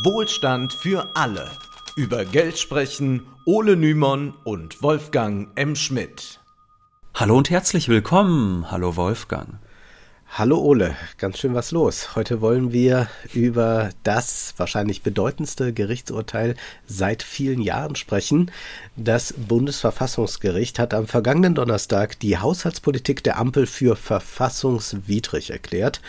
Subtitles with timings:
[0.00, 1.50] Wohlstand für alle.
[1.96, 5.76] Über Geld sprechen Ole Nymon und Wolfgang M.
[5.76, 6.40] Schmidt.
[7.14, 8.70] Hallo und herzlich willkommen.
[8.70, 9.58] Hallo Wolfgang.
[10.30, 12.16] Hallo Ole, ganz schön was los.
[12.16, 16.54] Heute wollen wir über das wahrscheinlich bedeutendste Gerichtsurteil
[16.86, 18.50] seit vielen Jahren sprechen.
[18.96, 26.00] Das Bundesverfassungsgericht hat am vergangenen Donnerstag die Haushaltspolitik der Ampel für verfassungswidrig erklärt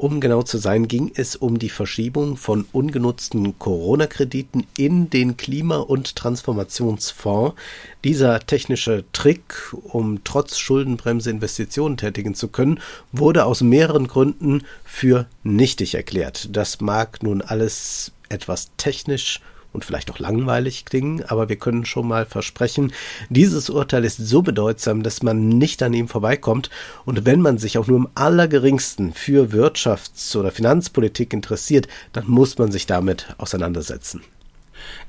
[0.00, 5.80] um genau zu sein, ging es um die Verschiebung von ungenutzten Corona-Krediten in den Klima-
[5.80, 7.54] und Transformationsfonds.
[8.02, 12.80] Dieser technische Trick, um trotz Schuldenbremse Investitionen tätigen zu können,
[13.12, 16.48] wurde aus mehreren Gründen für nichtig erklärt.
[16.50, 19.40] Das mag nun alles etwas technisch
[19.72, 22.92] und vielleicht auch langweilig klingen, aber wir können schon mal versprechen,
[23.28, 26.70] dieses Urteil ist so bedeutsam, dass man nicht an ihm vorbeikommt
[27.04, 32.58] und wenn man sich auch nur im allergeringsten für Wirtschafts- oder Finanzpolitik interessiert, dann muss
[32.58, 34.22] man sich damit auseinandersetzen.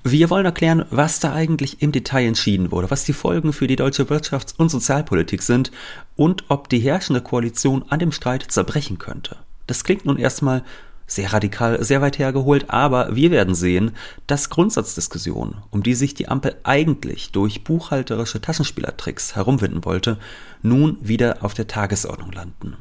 [0.03, 3.75] Wir wollen erklären, was da eigentlich im Detail entschieden wurde, was die Folgen für die
[3.75, 5.71] deutsche Wirtschafts- und Sozialpolitik sind
[6.15, 9.37] und ob die herrschende Koalition an dem Streit zerbrechen könnte.
[9.67, 10.63] Das klingt nun erstmal
[11.11, 13.91] sehr radikal, sehr weit hergeholt, aber wir werden sehen,
[14.27, 20.17] dass Grundsatzdiskussionen, um die sich die Ampel eigentlich durch buchhalterische Taschenspielertricks herumwinden wollte,
[20.61, 22.77] nun wieder auf der Tagesordnung landen.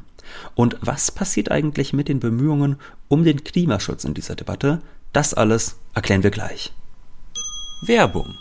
[0.55, 2.77] Und was passiert eigentlich mit den Bemühungen
[3.09, 4.81] um den Klimaschutz in dieser Debatte?
[5.13, 6.73] Das alles erklären wir gleich.
[7.83, 8.37] Werbung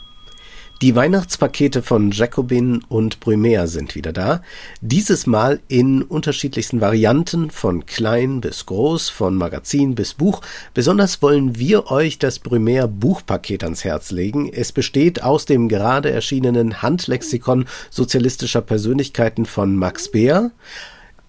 [0.82, 4.42] die Weihnachtspakete von Jacobin und Brumaire sind wieder da.
[4.80, 10.42] Dieses Mal in unterschiedlichsten Varianten, von klein bis groß, von Magazin bis Buch.
[10.74, 14.50] Besonders wollen wir euch das Brumaire Buchpaket ans Herz legen.
[14.52, 20.52] Es besteht aus dem gerade erschienenen Handlexikon sozialistischer Persönlichkeiten von Max Beer,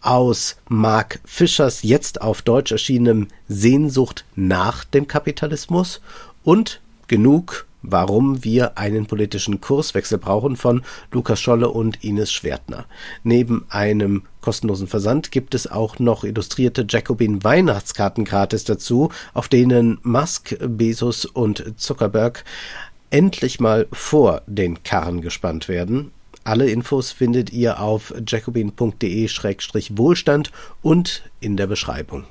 [0.00, 6.00] aus Mark Fischers jetzt auf Deutsch erschienenem Sehnsucht nach dem Kapitalismus
[6.44, 10.82] und genug Warum wir einen politischen Kurswechsel brauchen von
[11.12, 12.86] Lukas Scholle und Ines Schwertner.
[13.22, 19.98] Neben einem kostenlosen Versand gibt es auch noch illustrierte Jacobin Weihnachtskarten gratis dazu, auf denen
[20.02, 22.44] Musk, Bezos und Zuckerberg
[23.10, 26.12] endlich mal vor den Karren gespannt werden.
[26.44, 30.52] Alle Infos findet ihr auf jacobin.de-wohlstand
[30.82, 32.24] und in der Beschreibung.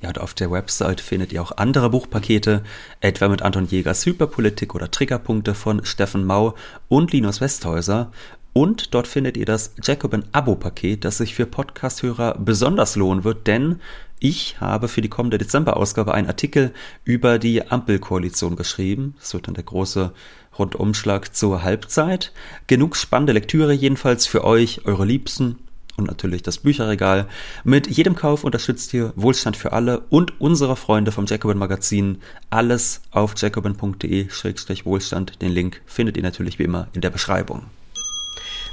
[0.00, 2.62] Ja, und auf der Website findet ihr auch andere Buchpakete,
[3.00, 6.54] etwa mit Anton Jägers Hyperpolitik oder Triggerpunkte von Steffen Mau
[6.88, 8.12] und Linus Westhäuser.
[8.52, 13.80] Und dort findet ihr das Jacobin Abo-Paket, das sich für Podcast-Hörer besonders lohnen wird, denn
[14.20, 16.72] ich habe für die kommende Dezember-Ausgabe einen Artikel
[17.04, 19.14] über die Ampelkoalition geschrieben.
[19.18, 20.12] Das wird dann der große
[20.58, 22.32] Rundumschlag zur Halbzeit.
[22.66, 25.58] Genug spannende Lektüre jedenfalls für euch, eure Liebsten
[25.98, 27.26] und natürlich das Bücherregal.
[27.64, 32.18] Mit jedem Kauf unterstützt ihr Wohlstand für alle und unsere Freunde vom Jacobin Magazin.
[32.50, 35.42] Alles auf jacobin.de-wohlstand.
[35.42, 37.62] Den Link findet ihr natürlich wie immer in der Beschreibung.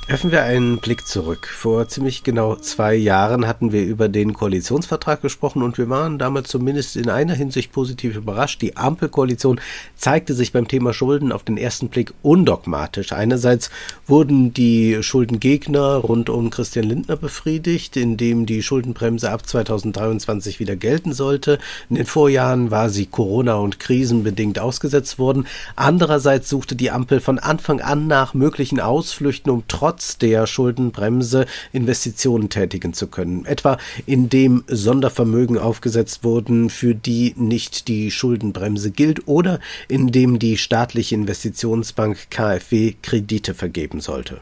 [0.07, 1.47] Werfen wir einen Blick zurück.
[1.47, 6.45] Vor ziemlich genau zwei Jahren hatten wir über den Koalitionsvertrag gesprochen und wir waren damit
[6.45, 8.61] zumindest in einer Hinsicht positiv überrascht.
[8.61, 9.59] Die Ampelkoalition
[9.95, 13.13] zeigte sich beim Thema Schulden auf den ersten Blick undogmatisch.
[13.13, 13.71] Einerseits
[14.05, 21.13] wurden die Schuldengegner rund um Christian Lindner befriedigt, indem die Schuldenbremse ab 2023 wieder gelten
[21.13, 21.57] sollte.
[21.89, 25.47] In den Vorjahren war sie Corona- und krisenbedingt ausgesetzt worden.
[25.75, 31.45] Andererseits suchte die Ampel von Anfang an nach möglichen Ausflüchten, um trotz trotz der Schuldenbremse
[31.72, 39.29] Investitionen tätigen zu können, etwa indem Sondervermögen aufgesetzt wurden, für die nicht die Schuldenbremse gilt,
[39.29, 44.41] oder indem die staatliche Investitionsbank KfW Kredite vergeben sollte.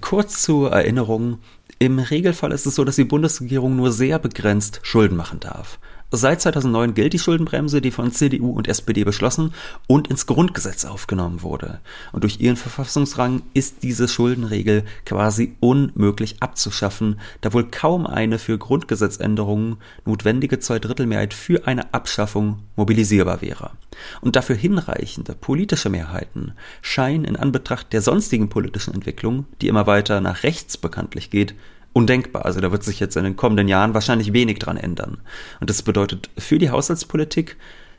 [0.00, 1.38] Kurz zur Erinnerung,
[1.80, 5.80] im Regelfall ist es so, dass die Bundesregierung nur sehr begrenzt Schulden machen darf.
[6.10, 9.52] Seit 2009 gilt die Schuldenbremse, die von CDU und SPD beschlossen
[9.88, 11.80] und ins Grundgesetz aufgenommen wurde.
[12.12, 18.58] Und durch ihren Verfassungsrang ist diese Schuldenregel quasi unmöglich abzuschaffen, da wohl kaum eine für
[18.58, 23.72] Grundgesetzänderungen notwendige Zweidrittelmehrheit für eine Abschaffung mobilisierbar wäre.
[24.20, 30.20] Und dafür hinreichende politische Mehrheiten scheinen in Anbetracht der sonstigen politischen Entwicklung, die immer weiter
[30.20, 31.54] nach rechts bekanntlich geht,
[31.94, 32.44] undenkbar.
[32.44, 35.18] Also da wird sich jetzt in den kommenden Jahren wahrscheinlich wenig dran ändern.
[35.60, 37.56] Und das bedeutet für die Haushaltspolitik,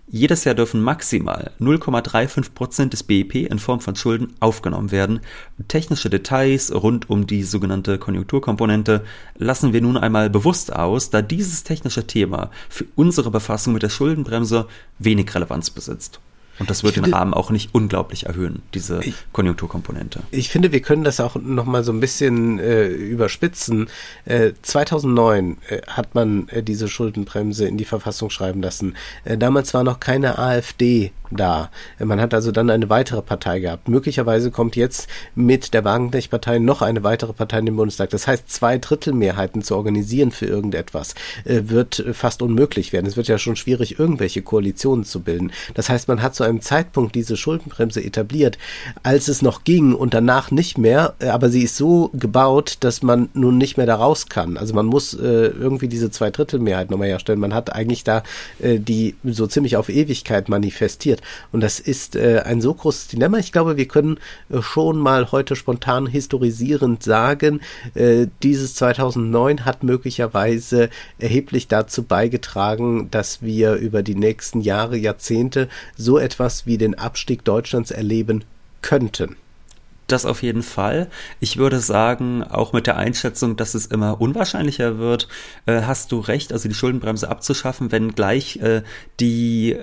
[0.08, 5.22] jedes Jahr dürfen maximal 0,35 Prozent des BIP in Form von Schulden aufgenommen werden.
[5.68, 9.04] Technische Details rund um die sogenannte Konjunkturkomponente
[9.36, 13.90] lassen wir nun einmal bewusst aus, da dieses technische Thema für unsere Befassung mit der
[13.90, 14.68] Schuldenbremse
[15.00, 16.20] wenig Relevanz besitzt.
[16.60, 20.22] Und das wird den Rahmen auch nicht unglaublich erhöhen, diese ich, Konjunkturkomponente.
[20.32, 23.90] Ich finde, wir können das auch noch mal so ein bisschen äh, überspitzen.
[24.24, 28.96] Äh, 2009 äh, hat man äh, diese Schuldenbremse in die Verfassung schreiben lassen.
[29.26, 31.70] Äh, damals war noch keine AfD da.
[32.00, 33.88] Äh, man hat also dann eine weitere Partei gehabt.
[33.88, 38.10] Möglicherweise kommt jetzt mit der Wagenknecht-Partei noch eine weitere Partei in den Bundestag.
[38.10, 43.06] Das heißt, zwei Drittel Mehrheiten zu organisieren für irgendetwas wird fast unmöglich werden.
[43.06, 45.52] Es wird ja schon schwierig, irgendwelche Koalitionen zu bilden.
[45.74, 48.58] Das heißt, man hat so einem Zeitpunkt diese Schuldenbremse etabliert,
[49.04, 53.02] als es noch ging und danach nicht mehr, äh, aber sie ist so gebaut, dass
[53.02, 54.58] man nun nicht mehr da raus kann.
[54.58, 57.40] Also man muss äh, irgendwie diese Zweidrittelmehrheit nochmal herstellen.
[57.40, 58.24] Man hat eigentlich da
[58.60, 61.15] äh, die so ziemlich auf Ewigkeit manifestiert.
[61.52, 63.38] Und das ist äh, ein so großes Dilemma.
[63.38, 64.20] Ich glaube, wir können
[64.50, 67.62] äh, schon mal heute spontan historisierend sagen,
[67.94, 70.90] äh, dieses 2009 hat möglicherweise
[71.20, 77.44] erheblich dazu beigetragen, dass wir über die nächsten Jahre, Jahrzehnte so etwas wie den Abstieg
[77.44, 78.44] Deutschlands erleben
[78.82, 79.36] könnten.
[80.08, 81.10] Das auf jeden Fall.
[81.40, 85.28] Ich würde sagen, auch mit der Einschätzung, dass es immer unwahrscheinlicher wird,
[85.66, 88.84] äh, hast du recht, also die Schuldenbremse abzuschaffen, wenn gleich äh,
[89.20, 89.76] die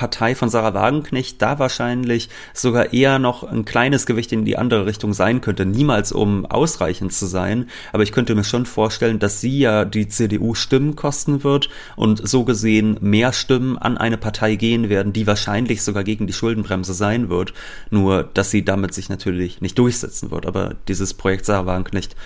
[0.00, 4.86] Partei von Sarah Wagenknecht da wahrscheinlich sogar eher noch ein kleines Gewicht in die andere
[4.86, 5.66] Richtung sein könnte.
[5.66, 7.68] Niemals um ausreichend zu sein.
[7.92, 12.26] Aber ich könnte mir schon vorstellen, dass sie ja die CDU Stimmen kosten wird und
[12.26, 16.94] so gesehen mehr Stimmen an eine Partei gehen werden, die wahrscheinlich sogar gegen die Schuldenbremse
[16.94, 17.52] sein wird.
[17.90, 20.46] Nur, dass sie damit sich natürlich nicht durchsetzen wird.
[20.46, 22.16] Aber dieses Projekt Sarah Wagenknecht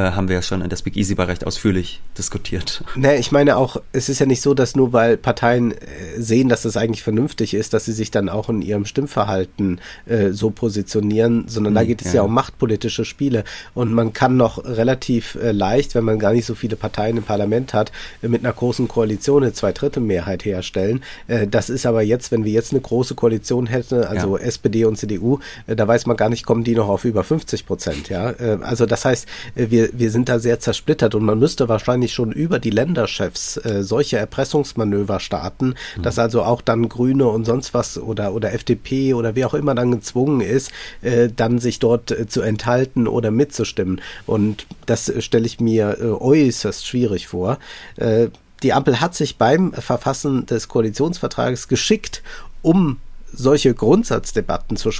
[0.00, 2.82] haben wir ja schon in der Speak Easy recht ausführlich diskutiert.
[2.94, 5.76] Ne, ich meine auch, es ist ja nicht so, dass nur weil Parteien äh,
[6.16, 10.30] sehen, dass das eigentlich vernünftig ist, dass sie sich dann auch in ihrem Stimmverhalten äh,
[10.30, 12.16] so positionieren, sondern mhm, da geht es ja.
[12.16, 12.22] ja.
[12.22, 13.44] um machtpolitische Spiele
[13.74, 17.22] und man kann noch relativ äh, leicht, wenn man gar nicht so viele Parteien im
[17.22, 17.92] Parlament hat,
[18.22, 21.02] äh, mit einer großen Koalition eine Zweidrittelmehrheit herstellen.
[21.28, 24.44] Äh, das ist aber jetzt, wenn wir jetzt eine große Koalition hätten, also ja.
[24.44, 28.08] SPD und CDU, da weiß man gar nicht, kommen die noch auf über 50 Prozent,
[28.08, 28.32] ja.
[28.62, 32.32] also das heißt, wir wir, wir sind da sehr zersplittert und man müsste wahrscheinlich schon
[32.32, 36.02] über die Länderchefs äh, solche Erpressungsmanöver starten, mhm.
[36.02, 39.74] dass also auch dann Grüne und sonst was oder, oder FDP oder wie auch immer
[39.74, 40.70] dann gezwungen ist,
[41.02, 44.00] äh, dann sich dort äh, zu enthalten oder mitzustimmen.
[44.26, 47.58] Und das äh, stelle ich mir äh, äußerst schwierig vor.
[47.96, 48.28] Äh,
[48.62, 52.22] die Ampel hat sich beim Verfassen des Koalitionsvertrages geschickt,
[52.62, 52.98] um
[53.32, 54.92] solche Grundsatzdebatten zur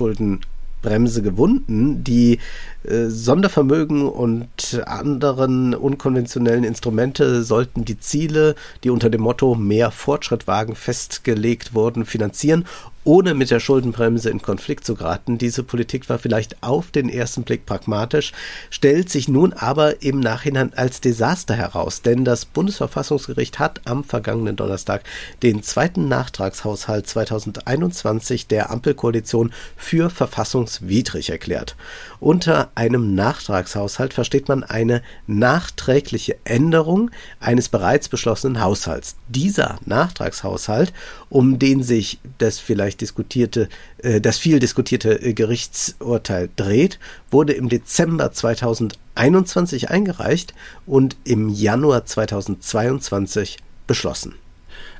[0.82, 2.38] Schuldenbremse gewunden, die
[2.84, 10.46] äh, Sondervermögen und anderen unkonventionellen Instrumente sollten die Ziele, die unter dem Motto mehr Fortschritt
[10.46, 12.66] wagen festgelegt wurden, finanzieren
[13.04, 15.38] ohne mit der Schuldenbremse in Konflikt zu geraten.
[15.38, 18.32] Diese Politik war vielleicht auf den ersten Blick pragmatisch,
[18.70, 24.56] stellt sich nun aber im Nachhinein als Desaster heraus, denn das Bundesverfassungsgericht hat am vergangenen
[24.56, 25.02] Donnerstag
[25.42, 31.76] den zweiten Nachtragshaushalt 2021 der Ampelkoalition für verfassungswidrig erklärt.
[32.20, 37.10] Unter einem Nachtragshaushalt versteht man eine nachträgliche Änderung
[37.40, 39.16] eines bereits beschlossenen Haushalts.
[39.28, 40.92] Dieser Nachtragshaushalt,
[41.32, 43.70] um den sich das vielleicht diskutierte,
[44.02, 46.98] äh, das viel diskutierte äh, Gerichtsurteil dreht,
[47.30, 50.52] wurde im Dezember 2021 eingereicht
[50.84, 53.56] und im Januar 2022
[53.86, 54.34] beschlossen.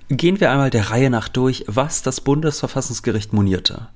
[0.09, 3.89] Gehen wir einmal der Reihe nach durch, was das Bundesverfassungsgericht monierte.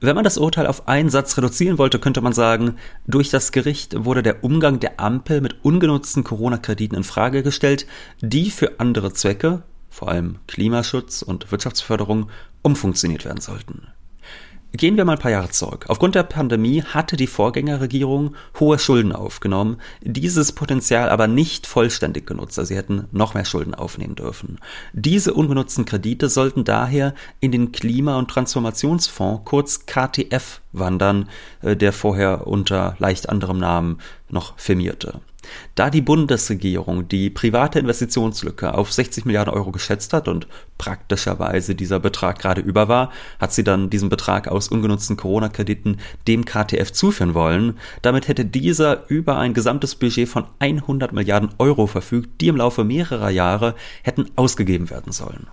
[0.00, 4.04] Wenn man das Urteil auf einen Satz reduzieren wollte, könnte man sagen, durch das Gericht
[4.04, 7.86] wurde der Umgang der Ampel mit ungenutzten Corona-Krediten in Frage gestellt,
[8.22, 9.62] die für andere Zwecke,
[9.92, 12.30] vor allem Klimaschutz und Wirtschaftsförderung,
[12.62, 13.86] umfunktioniert werden sollten.
[14.74, 15.84] Gehen wir mal ein paar Jahre zurück.
[15.88, 22.58] Aufgrund der Pandemie hatte die Vorgängerregierung hohe Schulden aufgenommen, dieses Potenzial aber nicht vollständig genutzt,
[22.58, 24.58] also sie hätten noch mehr Schulden aufnehmen dürfen.
[24.94, 31.28] Diese ungenutzten Kredite sollten daher in den Klima- und Transformationsfonds, kurz KTF, wandern,
[31.60, 33.98] äh, der vorher unter leicht anderem Namen
[34.30, 35.20] noch firmierte.
[35.74, 40.46] Da die Bundesregierung die private Investitionslücke auf 60 Milliarden Euro geschätzt hat und
[40.78, 46.44] praktischerweise dieser Betrag gerade über war, hat sie dann diesen Betrag aus ungenutzten Corona-Krediten dem
[46.44, 47.78] KTF zuführen wollen.
[48.02, 52.84] Damit hätte dieser über ein gesamtes Budget von 100 Milliarden Euro verfügt, die im Laufe
[52.84, 55.46] mehrerer Jahre hätten ausgegeben werden sollen.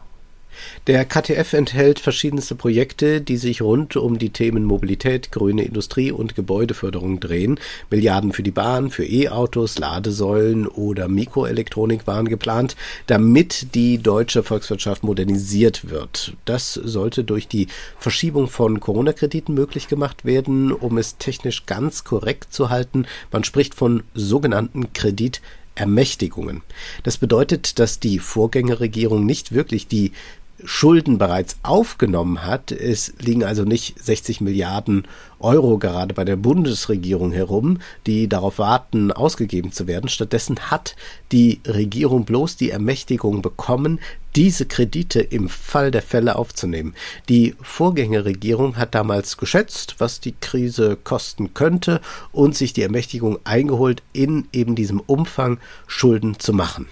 [0.88, 6.36] Der KTF enthält verschiedenste Projekte, die sich rund um die Themen Mobilität, grüne Industrie und
[6.36, 7.60] Gebäudeförderung drehen.
[7.90, 12.76] Milliarden für die Bahn, für E-Autos, Ladesäulen oder Mikroelektronik waren geplant,
[13.08, 16.34] damit die deutsche Volkswirtschaft modernisiert wird.
[16.46, 22.54] Das sollte durch die Verschiebung von Corona-Krediten möglich gemacht werden, um es technisch ganz korrekt
[22.54, 23.06] zu halten.
[23.32, 25.42] Man spricht von sogenannten Kredit
[25.80, 26.62] Ermächtigungen.
[27.04, 30.12] Das bedeutet, dass die Vorgängerregierung nicht wirklich die
[30.64, 32.72] Schulden bereits aufgenommen hat.
[32.72, 35.08] Es liegen also nicht 60 Milliarden
[35.40, 40.10] Euro gerade bei der Bundesregierung herum, die darauf warten, ausgegeben zu werden.
[40.10, 40.96] Stattdessen hat
[41.32, 44.00] die Regierung bloß die Ermächtigung bekommen,
[44.36, 46.94] diese Kredite im Fall der Fälle aufzunehmen.
[47.30, 52.02] Die Vorgängerregierung hat damals geschätzt, was die Krise kosten könnte
[52.32, 56.88] und sich die Ermächtigung eingeholt, in eben diesem Umfang Schulden zu machen.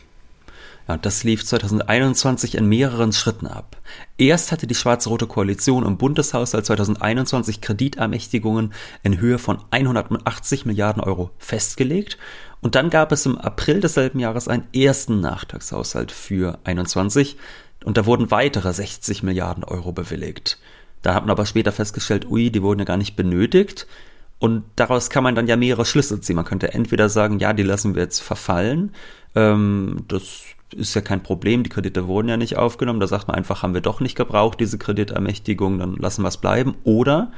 [0.87, 3.77] Ja, das lief 2021 in mehreren Schritten ab.
[4.17, 11.31] Erst hatte die schwarz-rote Koalition im Bundeshaushalt 2021 Kreditermächtigungen in Höhe von 180 Milliarden Euro
[11.39, 12.17] festgelegt
[12.61, 17.37] und dann gab es im April desselben Jahres einen ersten Nachtragshaushalt für 21
[17.83, 20.57] und da wurden weitere 60 Milliarden Euro bewilligt.
[21.01, 23.87] Da hat man aber später festgestellt, ui, die wurden ja gar nicht benötigt.
[24.39, 26.35] Und daraus kann man dann ja mehrere Schlüsse ziehen.
[26.35, 28.91] Man könnte entweder sagen, ja, die lassen wir jetzt verfallen.
[29.35, 30.43] Ähm, das
[30.75, 32.99] ist ja kein Problem, die Kredite wurden ja nicht aufgenommen.
[32.99, 36.37] Da sagt man einfach, haben wir doch nicht gebraucht, diese Kreditermächtigung, dann lassen wir es
[36.37, 36.75] bleiben.
[36.83, 37.31] Oder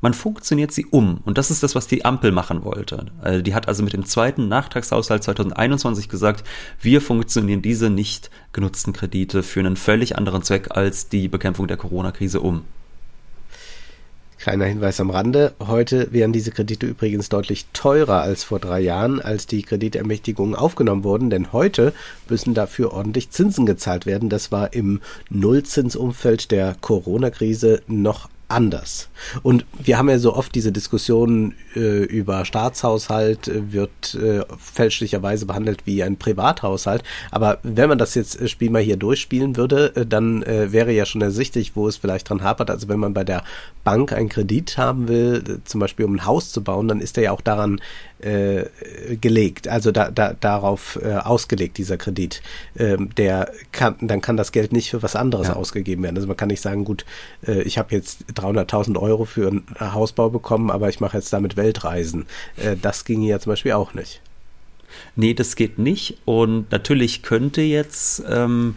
[0.00, 1.20] man funktioniert sie um.
[1.24, 3.06] Und das ist das, was die Ampel machen wollte.
[3.20, 6.44] Also die hat also mit dem zweiten Nachtragshaushalt 2021 gesagt,
[6.80, 11.76] wir funktionieren diese nicht genutzten Kredite für einen völlig anderen Zweck als die Bekämpfung der
[11.76, 12.64] Corona-Krise um.
[14.42, 15.52] Kleiner Hinweis am Rande.
[15.60, 21.04] Heute wären diese Kredite übrigens deutlich teurer als vor drei Jahren, als die Kreditermächtigungen aufgenommen
[21.04, 21.92] wurden, denn heute
[22.28, 24.30] müssen dafür ordentlich Zinsen gezahlt werden.
[24.30, 29.08] Das war im Nullzinsumfeld der Corona-Krise noch anders.
[29.42, 35.46] Und wir haben ja so oft diese Diskussionen äh, über Staatshaushalt, äh, wird äh, fälschlicherweise
[35.46, 37.02] behandelt wie ein Privathaushalt.
[37.30, 40.92] Aber wenn man das jetzt äh, Spiel mal hier durchspielen würde, äh, dann äh, wäre
[40.92, 42.70] ja schon ersichtlich, wo es vielleicht dran hapert.
[42.70, 43.44] Also wenn man bei der
[43.84, 47.24] Bank einen Kredit haben will, zum Beispiel um ein Haus zu bauen, dann ist er
[47.24, 47.80] ja auch daran
[48.22, 48.64] äh,
[49.20, 52.42] gelegt, also da, da, darauf äh, ausgelegt, dieser Kredit.
[52.76, 55.54] Ähm, der kann, dann kann das Geld nicht für was anderes ja.
[55.54, 56.16] ausgegeben werden.
[56.16, 57.04] Also man kann nicht sagen, gut,
[57.46, 61.56] äh, ich habe jetzt 300.000 Euro für einen Hausbau bekommen, aber ich mache jetzt damit
[61.56, 62.26] Weltreisen.
[62.56, 64.20] Äh, das ginge ja zum Beispiel auch nicht.
[65.16, 66.18] Nee, das geht nicht.
[66.24, 68.76] Und natürlich könnte jetzt ähm,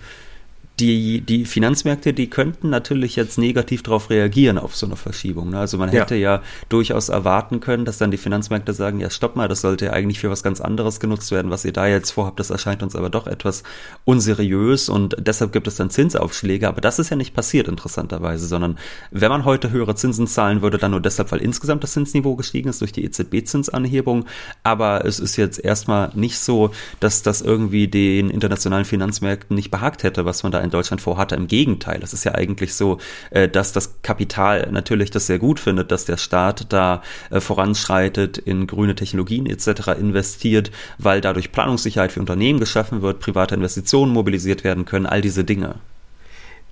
[0.79, 5.51] die, die Finanzmärkte, die könnten natürlich jetzt negativ darauf reagieren auf so eine Verschiebung.
[5.51, 5.59] Ne?
[5.59, 6.35] Also man hätte ja.
[6.35, 6.41] ja.
[6.67, 10.19] durchaus erwarten können, dass dann die Finanzmärkte sagen, ja stopp mal, das sollte ja eigentlich
[10.19, 13.09] für was ganz anderes genutzt werden, was ihr da jetzt vorhabt, das erscheint uns aber
[13.09, 13.63] doch etwas
[14.03, 16.67] unseriös und deshalb gibt es dann Zinsaufschläge.
[16.67, 18.77] Aber das ist ja nicht passiert, interessanterweise, sondern
[19.11, 22.67] wenn man heute höhere Zinsen zahlen würde, dann nur deshalb, weil insgesamt das Zinsniveau gestiegen
[22.67, 24.25] ist durch die EZB-Zinsanhebung.
[24.63, 30.03] Aber es ist jetzt erstmal nicht so, dass das irgendwie den internationalen Finanzmärkten nicht behagt
[30.03, 31.35] hätte, was man da in Deutschland vorhatte.
[31.35, 32.97] Im Gegenteil, es ist ja eigentlich so,
[33.31, 38.37] äh, dass das Kapital natürlich das sehr gut findet, dass der Staat da äh, voranschreitet,
[38.37, 39.99] in grüne Technologien etc.
[39.99, 45.43] investiert, weil dadurch Planungssicherheit für Unternehmen geschaffen wird, private Investitionen mobilisiert werden können, all diese
[45.43, 45.75] Dinge.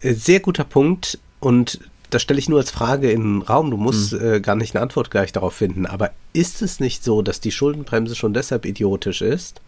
[0.02, 1.80] Äh, sehr guter Punkt und
[2.14, 3.72] das stelle ich nur als Frage in den Raum.
[3.72, 4.34] Du musst hm.
[4.34, 5.86] äh, gar nicht eine Antwort gleich darauf finden.
[5.86, 9.62] Aber ist es nicht so, dass die Schuldenbremse schon deshalb idiotisch ist,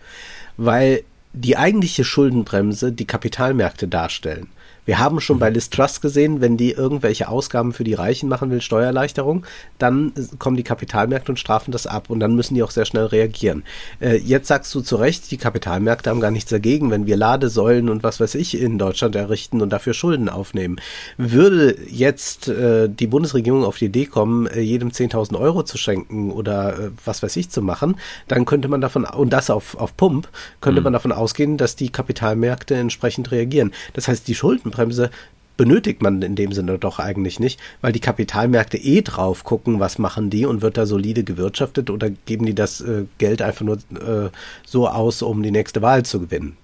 [0.58, 1.04] weil
[1.36, 4.48] die eigentliche Schuldenbremse die Kapitalmärkte darstellen.
[4.86, 8.52] Wir haben schon bei Liz Trust gesehen, wenn die irgendwelche Ausgaben für die Reichen machen
[8.52, 9.46] will, Steuererleichterung,
[9.80, 13.06] dann kommen die Kapitalmärkte und strafen das ab und dann müssen die auch sehr schnell
[13.06, 13.64] reagieren.
[14.00, 17.90] Äh, jetzt sagst du zu Recht, die Kapitalmärkte haben gar nichts dagegen, wenn wir Ladesäulen
[17.90, 20.78] und was weiß ich in Deutschland errichten und dafür Schulden aufnehmen.
[21.18, 26.32] Würde jetzt äh, die Bundesregierung auf die Idee kommen, äh, jedem 10.000 Euro zu schenken
[26.32, 27.96] oder äh, was weiß ich zu machen,
[28.28, 30.30] dann könnte man davon, und das auf, auf Pump,
[30.62, 30.86] könnte mhm.
[30.86, 33.72] man davon ausgehen, dass die Kapitalmärkte entsprechend reagieren.
[33.94, 35.10] Das heißt, die Schulden Schuldenbremse
[35.58, 39.98] benötigt man in dem Sinne doch eigentlich nicht, weil die Kapitalmärkte eh drauf gucken, was
[40.00, 43.78] machen die und wird da solide gewirtschaftet oder geben die das äh, Geld einfach nur
[43.78, 44.30] äh,
[44.66, 46.58] so aus, um die nächste Wahl zu gewinnen.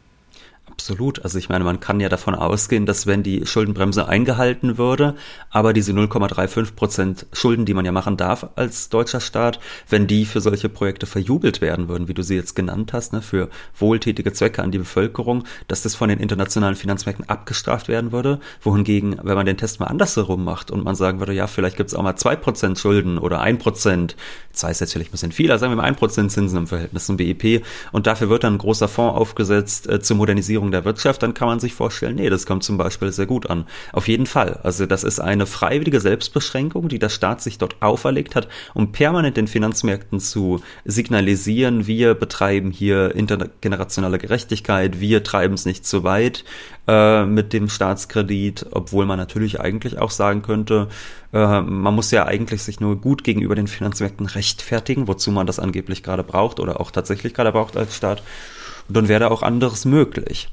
[0.82, 1.24] Absolut.
[1.24, 5.14] Also ich meine, man kann ja davon ausgehen, dass wenn die Schuldenbremse eingehalten würde,
[5.52, 9.60] aber diese 0,35 Prozent Schulden, die man ja machen darf als deutscher Staat,
[9.90, 13.22] wenn die für solche Projekte verjubelt werden würden, wie du sie jetzt genannt hast, ne,
[13.22, 18.40] für wohltätige Zwecke an die Bevölkerung, dass das von den internationalen Finanzmärkten abgestraft werden würde.
[18.64, 21.90] Wohingegen, wenn man den Test mal andersherum macht und man sagen würde, ja, vielleicht gibt
[21.90, 24.16] es auch mal zwei Prozent Schulden oder ein Prozent,
[24.52, 27.06] das heißt jetzt vielleicht ein bisschen viel, sagen wir mal ein Prozent Zinsen im Verhältnis
[27.06, 31.24] zum BIP und dafür wird dann ein großer Fonds aufgesetzt äh, zur Modernisierung der Wirtschaft,
[31.24, 33.66] dann kann man sich vorstellen, nee, das kommt zum Beispiel sehr gut an.
[33.94, 34.60] Auf jeden Fall.
[34.64, 39.38] Also das ist eine freiwillige Selbstbeschränkung, die der Staat sich dort auferlegt hat, um permanent
[39.38, 46.44] den Finanzmärkten zu signalisieren, wir betreiben hier intergenerationale Gerechtigkeit, wir treiben es nicht zu weit
[46.88, 50.88] äh, mit dem Staatskredit, obwohl man natürlich eigentlich auch sagen könnte,
[51.34, 55.60] äh, man muss ja eigentlich sich nur gut gegenüber den Finanzmärkten rechtfertigen, wozu man das
[55.60, 58.24] angeblich gerade braucht oder auch tatsächlich gerade braucht als Staat.
[58.88, 60.50] Und dann wäre da auch anderes möglich.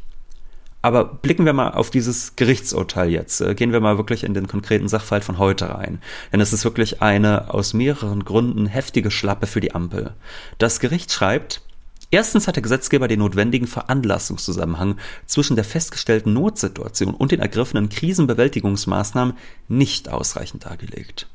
[0.81, 3.41] Aber blicken wir mal auf dieses Gerichtsurteil jetzt.
[3.41, 6.01] Äh, gehen wir mal wirklich in den konkreten Sachverhalt von heute rein.
[6.33, 10.15] Denn es ist wirklich eine aus mehreren Gründen heftige Schlappe für die Ampel.
[10.59, 11.63] Das Gericht schreibt,
[12.11, 19.35] Erstens hat der Gesetzgeber den notwendigen Veranlassungszusammenhang zwischen der festgestellten Notsituation und den ergriffenen Krisenbewältigungsmaßnahmen
[19.69, 21.27] nicht ausreichend dargelegt.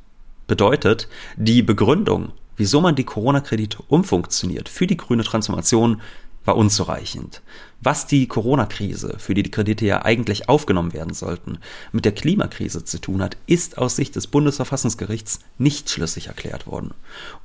[0.48, 6.02] Bedeutet, die Begründung, wieso man die Corona-Kredite umfunktioniert für die grüne Transformation,
[6.44, 7.44] war unzureichend
[7.84, 11.58] was die Corona-Krise, für die die Kredite ja eigentlich aufgenommen werden sollten,
[11.92, 16.92] mit der Klimakrise zu tun hat, ist aus Sicht des Bundesverfassungsgerichts nicht schlüssig erklärt worden.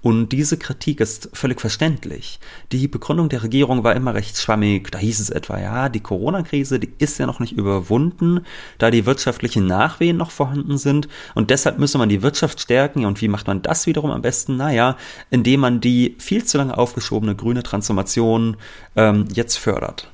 [0.01, 2.39] Und diese Kritik ist völlig verständlich.
[2.71, 4.91] Die Begründung der Regierung war immer recht schwammig.
[4.93, 8.41] Da hieß es etwa, ja, die Corona-Krise, die ist ja noch nicht überwunden,
[8.79, 13.05] da die wirtschaftlichen Nachwehen noch vorhanden sind und deshalb müsse man die Wirtschaft stärken.
[13.05, 14.57] Und wie macht man das wiederum am besten?
[14.57, 14.97] Naja,
[15.31, 18.57] indem man die viel zu lange aufgeschobene grüne Transformation
[18.97, 20.11] ähm, jetzt fördert.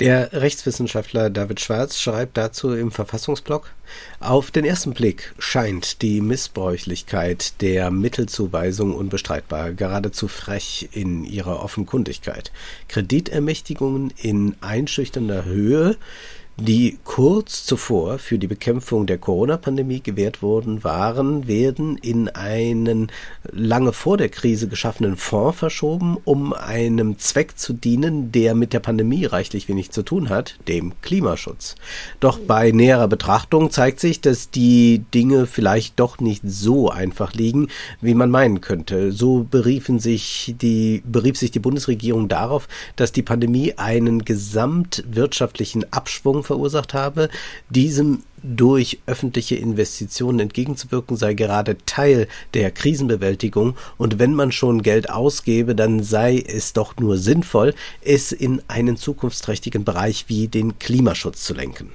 [0.00, 3.70] Der Rechtswissenschaftler David Schwarz schreibt dazu im Verfassungsblog,
[4.18, 12.50] auf den ersten Blick scheint die Missbräuchlichkeit der Mittelzuweisung unbestreitbar, geradezu frech in ihrer Offenkundigkeit.
[12.88, 15.98] Kreditermächtigungen in einschüchternder Höhe,
[16.60, 23.10] die kurz zuvor für die Bekämpfung der Corona-Pandemie gewährt wurden, waren, werden in einen
[23.50, 28.80] lange vor der Krise geschaffenen Fonds verschoben, um einem Zweck zu dienen, der mit der
[28.80, 31.76] Pandemie reichlich wenig zu tun hat, dem Klimaschutz.
[32.20, 37.68] Doch bei näherer Betrachtung zeigt sich, dass die Dinge vielleicht doch nicht so einfach liegen,
[38.02, 39.12] wie man meinen könnte.
[39.12, 46.44] So beriefen sich die, berief sich die Bundesregierung darauf, dass die Pandemie einen gesamtwirtschaftlichen Abschwung
[46.50, 47.28] verursacht habe.
[47.68, 55.10] Diesem durch öffentliche Investitionen entgegenzuwirken, sei gerade Teil der Krisenbewältigung und wenn man schon Geld
[55.10, 61.44] ausgebe, dann sei es doch nur sinnvoll, es in einen zukunftsträchtigen Bereich wie den Klimaschutz
[61.44, 61.90] zu lenken.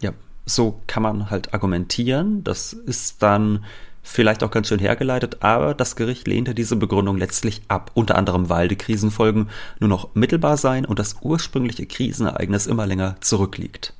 [0.00, 0.12] Ja,
[0.46, 2.44] so kann man halt argumentieren.
[2.44, 3.64] Das ist dann
[4.08, 8.48] vielleicht auch ganz schön hergeleitet, aber das Gericht lehnte diese Begründung letztlich ab, unter anderem
[8.48, 9.50] weil die Krisenfolgen
[9.80, 13.92] nur noch mittelbar seien und das ursprüngliche Krisenereignis immer länger zurückliegt.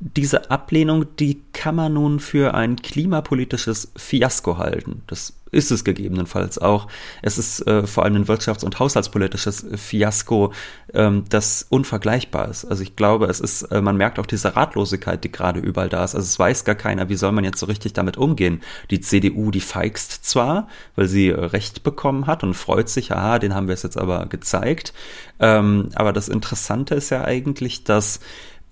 [0.00, 5.02] Diese Ablehnung, die kann man nun für ein klimapolitisches Fiasko halten.
[5.06, 6.88] Das ist es gegebenenfalls auch.
[7.20, 10.52] Es ist äh, vor allem ein wirtschafts- und haushaltspolitisches Fiasko,
[10.94, 12.64] ähm, das unvergleichbar ist.
[12.64, 16.02] Also ich glaube, es ist, äh, man merkt auch diese Ratlosigkeit, die gerade überall da
[16.04, 16.14] ist.
[16.14, 18.62] Also es weiß gar keiner, wie soll man jetzt so richtig damit umgehen.
[18.90, 23.38] Die CDU, die feigst zwar, weil sie äh, Recht bekommen hat und freut sich, aha,
[23.38, 24.94] den haben wir es jetzt aber gezeigt.
[25.38, 28.20] Ähm, aber das Interessante ist ja eigentlich, dass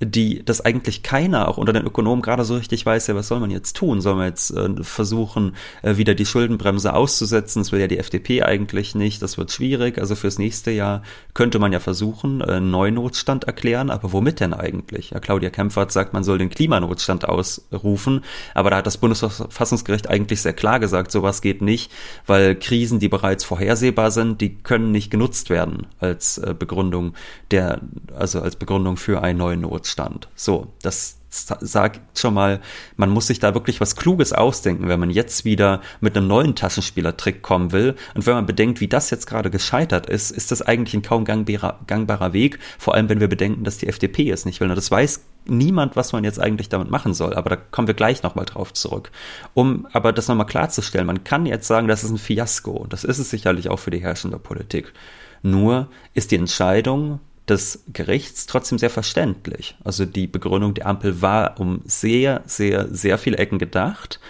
[0.02, 3.38] die das eigentlich keiner, auch unter den Ökonomen, gerade so richtig weiß, ja, was soll
[3.38, 4.00] man jetzt tun?
[4.00, 7.62] Soll man jetzt äh, versuchen, äh, wieder die Schuldenbremse auszusetzen?
[7.62, 9.20] Das will ja die FDP eigentlich nicht.
[9.20, 9.98] Das wird schwierig.
[9.98, 11.02] Also fürs nächste Jahr
[11.34, 13.90] könnte man ja versuchen, äh, einen neuen Notstand erklären.
[13.90, 15.10] Aber womit denn eigentlich?
[15.10, 18.24] Ja, Claudia Kempfert sagt, man soll den Klimanotstand ausrufen.
[18.54, 21.92] Aber da hat das Bundesverfassungsgericht eigentlich sehr klar gesagt, sowas geht nicht,
[22.26, 27.12] weil Krisen, die bereits vorhersehbar sind, die können nicht genutzt werden als äh, Begründung
[27.50, 27.80] der,
[28.16, 29.89] also als Begründung für einen neuen Notstand.
[29.90, 30.28] Stand.
[30.34, 32.60] So, das sagt schon mal,
[32.96, 36.56] man muss sich da wirklich was Kluges ausdenken, wenn man jetzt wieder mit einem neuen
[36.56, 37.94] Taschenspielertrick kommen will.
[38.14, 41.24] Und wenn man bedenkt, wie das jetzt gerade gescheitert ist, ist das eigentlich ein kaum
[41.24, 42.58] gangbarer, gangbarer Weg.
[42.78, 44.68] Vor allem, wenn wir bedenken, dass die FDP es nicht will.
[44.68, 47.34] Und das weiß niemand, was man jetzt eigentlich damit machen soll.
[47.34, 49.12] Aber da kommen wir gleich nochmal drauf zurück.
[49.54, 52.86] Um aber das nochmal klarzustellen, man kann jetzt sagen, das ist ein Fiasko.
[52.88, 54.92] Das ist es sicherlich auch für die herrschende Politik.
[55.42, 59.76] Nur ist die Entscheidung, des Gerichts trotzdem sehr verständlich.
[59.84, 64.20] Also die Begründung der Ampel war um sehr, sehr, sehr viele Ecken gedacht.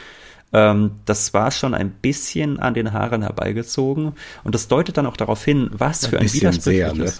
[0.52, 5.16] Ähm, das war schon ein bisschen an den Haaren herbeigezogen und das deutet dann auch
[5.16, 6.64] darauf hin, was ein für ein widersprüchliches.
[6.64, 7.12] Sehr, ne?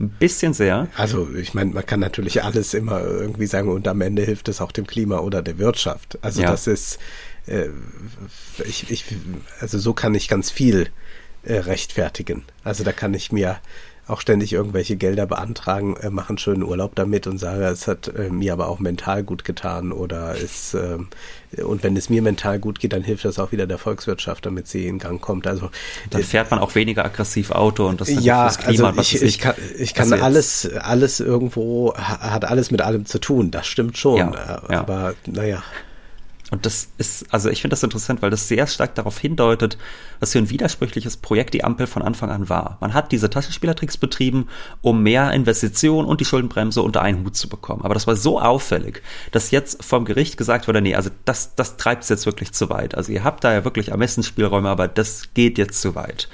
[0.00, 0.86] Ein bisschen sehr.
[0.96, 4.60] Also ich meine, man kann natürlich alles immer irgendwie sagen und am Ende hilft es
[4.60, 6.18] auch dem Klima oder der Wirtschaft.
[6.22, 6.50] Also ja.
[6.50, 7.00] das ist,
[7.46, 7.66] äh,
[8.64, 9.04] ich, ich,
[9.60, 10.88] also so kann ich ganz viel
[11.42, 12.44] äh, rechtfertigen.
[12.62, 13.58] Also da kann ich mir
[14.08, 18.30] auch ständig irgendwelche Gelder beantragen, äh, machen schönen Urlaub damit und sage, es hat äh,
[18.30, 20.98] mir aber auch mental gut getan oder ist äh,
[21.62, 24.66] und wenn es mir mental gut geht, dann hilft das auch wieder der Volkswirtschaft, damit
[24.66, 25.46] sie in Gang kommt.
[25.46, 25.70] Also
[26.10, 28.88] dann fährt man auch weniger aggressiv Auto und das ist ja, das Klima.
[28.88, 33.18] Also ich, ich, ich kann, ich kann alles, alles irgendwo hat alles mit allem zu
[33.18, 33.50] tun.
[33.50, 34.16] Das stimmt schon.
[34.16, 34.80] Ja, ja.
[34.80, 35.62] Aber naja.
[36.50, 39.76] Und das ist, also ich finde das interessant, weil das sehr stark darauf hindeutet,
[40.18, 42.78] was für ein widersprüchliches Projekt die Ampel von Anfang an war.
[42.80, 44.48] Man hat diese Taschenspielertricks betrieben,
[44.80, 47.82] um mehr Investitionen und die Schuldenbremse unter einen Hut zu bekommen.
[47.82, 51.76] Aber das war so auffällig, dass jetzt vom Gericht gesagt wurde, nee, also das, das
[51.76, 52.94] treibt es jetzt wirklich zu weit.
[52.94, 56.28] Also ihr habt da ja wirklich Ermessensspielräume, aber das geht jetzt zu weit.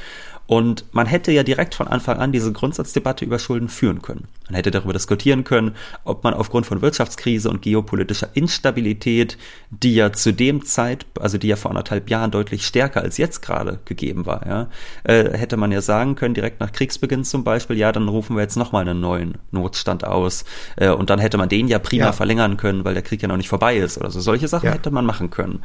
[0.47, 4.29] Und man hätte ja direkt von Anfang an diese Grundsatzdebatte über Schulden führen können.
[4.49, 9.39] Man hätte darüber diskutieren können, ob man aufgrund von Wirtschaftskrise und geopolitischer Instabilität,
[9.71, 13.41] die ja zu dem Zeit, also die ja vor anderthalb Jahren deutlich stärker als jetzt
[13.41, 14.69] gerade gegeben war, ja,
[15.05, 18.43] äh, hätte man ja sagen können, direkt nach Kriegsbeginn zum Beispiel, ja, dann rufen wir
[18.43, 20.45] jetzt nochmal einen neuen Notstand aus.
[20.77, 22.13] Äh, und dann hätte man den ja prima ja.
[22.13, 24.21] verlängern können, weil der Krieg ja noch nicht vorbei ist oder so.
[24.21, 24.73] Solche Sachen ja.
[24.73, 25.63] hätte man machen können.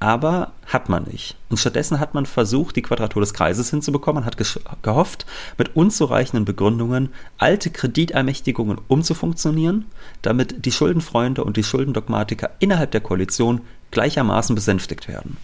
[0.00, 1.36] Aber hat man nicht.
[1.48, 4.22] Und stattdessen hat man versucht, die Quadratur des Kreises hinzubekommen.
[4.22, 4.36] Man hat
[4.82, 7.70] gehofft, mit unzureichenden Begründungen alte
[8.18, 9.84] Kreditermächtigungen umzufunktionieren,
[10.22, 15.36] damit die Schuldenfreunde und die Schuldendogmatiker innerhalb der Koalition gleichermaßen besänftigt werden.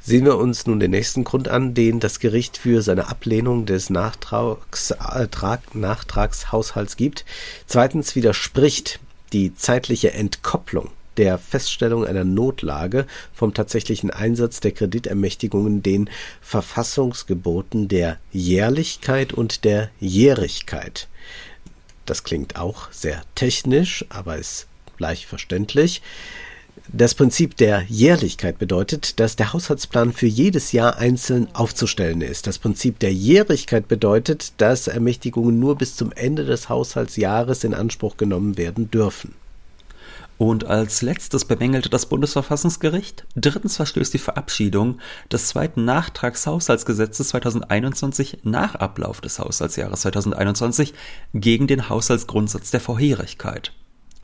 [0.00, 3.90] Sehen wir uns nun den nächsten Grund an, den das Gericht für seine Ablehnung des
[3.90, 5.28] Nachtrags, äh,
[5.74, 7.26] Nachtragshaushalts gibt.
[7.66, 9.00] Zweitens widerspricht
[9.32, 16.08] die zeitliche Entkopplung der Feststellung einer Notlage vom tatsächlichen Einsatz der Kreditermächtigungen den
[16.40, 21.08] Verfassungsgeboten der Jährlichkeit und der Jährigkeit.
[22.06, 24.66] Das klingt auch sehr technisch, aber ist
[24.98, 26.02] leicht verständlich.
[26.92, 32.46] Das Prinzip der Jährlichkeit bedeutet, dass der Haushaltsplan für jedes Jahr einzeln aufzustellen ist.
[32.46, 38.16] Das Prinzip der Jährigkeit bedeutet, dass Ermächtigungen nur bis zum Ende des Haushaltsjahres in Anspruch
[38.16, 39.34] genommen werden dürfen.
[40.40, 44.98] Und als letztes bemängelte das Bundesverfassungsgericht, drittens verstößt die Verabschiedung
[45.30, 50.94] des zweiten Nachtragshaushaltsgesetzes 2021 nach Ablauf des Haushaltsjahres 2021
[51.34, 53.74] gegen den Haushaltsgrundsatz der Vorherigkeit.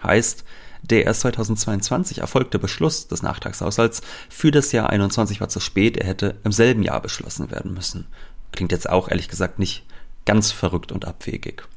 [0.03, 0.45] Heißt,
[0.83, 4.01] der erst 2022 erfolgte Beschluss des Nachtragshaushalts
[4.31, 8.07] für das Jahr 21 war zu spät, er hätte im selben Jahr beschlossen werden müssen.
[8.53, 9.85] Klingt jetzt auch ehrlich gesagt nicht
[10.25, 11.69] ganz verrückt und abwegig.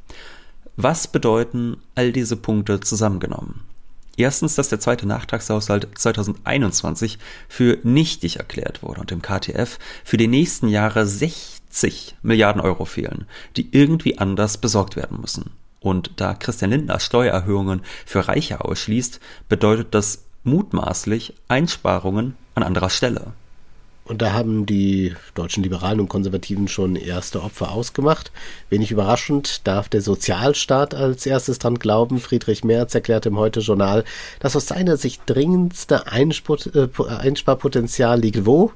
[0.78, 3.66] Was bedeuten all diese Punkte zusammengenommen?
[4.20, 10.28] Erstens, dass der zweite Nachtragshaushalt 2021 für nichtig erklärt wurde und im KTF für die
[10.28, 15.52] nächsten Jahre 60 Milliarden Euro fehlen, die irgendwie anders besorgt werden müssen.
[15.80, 23.28] Und da Christian Lindner Steuererhöhungen für Reiche ausschließt, bedeutet das mutmaßlich Einsparungen an anderer Stelle.
[24.10, 28.32] Und da haben die deutschen Liberalen und Konservativen schon erste Opfer ausgemacht.
[28.72, 32.20] Wenig überraschend darf der Sozialstaat als erstes dran glauben.
[32.20, 34.04] Friedrich Merz erklärte im Heute-Journal,
[34.40, 38.74] dass aus seiner Sicht dringendste äh, Einsparpotenzial liegt wo?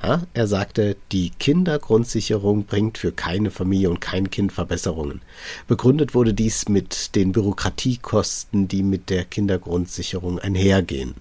[0.00, 5.22] Ja, er sagte, die Kindergrundsicherung bringt für keine Familie und kein Kind Verbesserungen.
[5.66, 11.14] Begründet wurde dies mit den Bürokratiekosten, die mit der Kindergrundsicherung einhergehen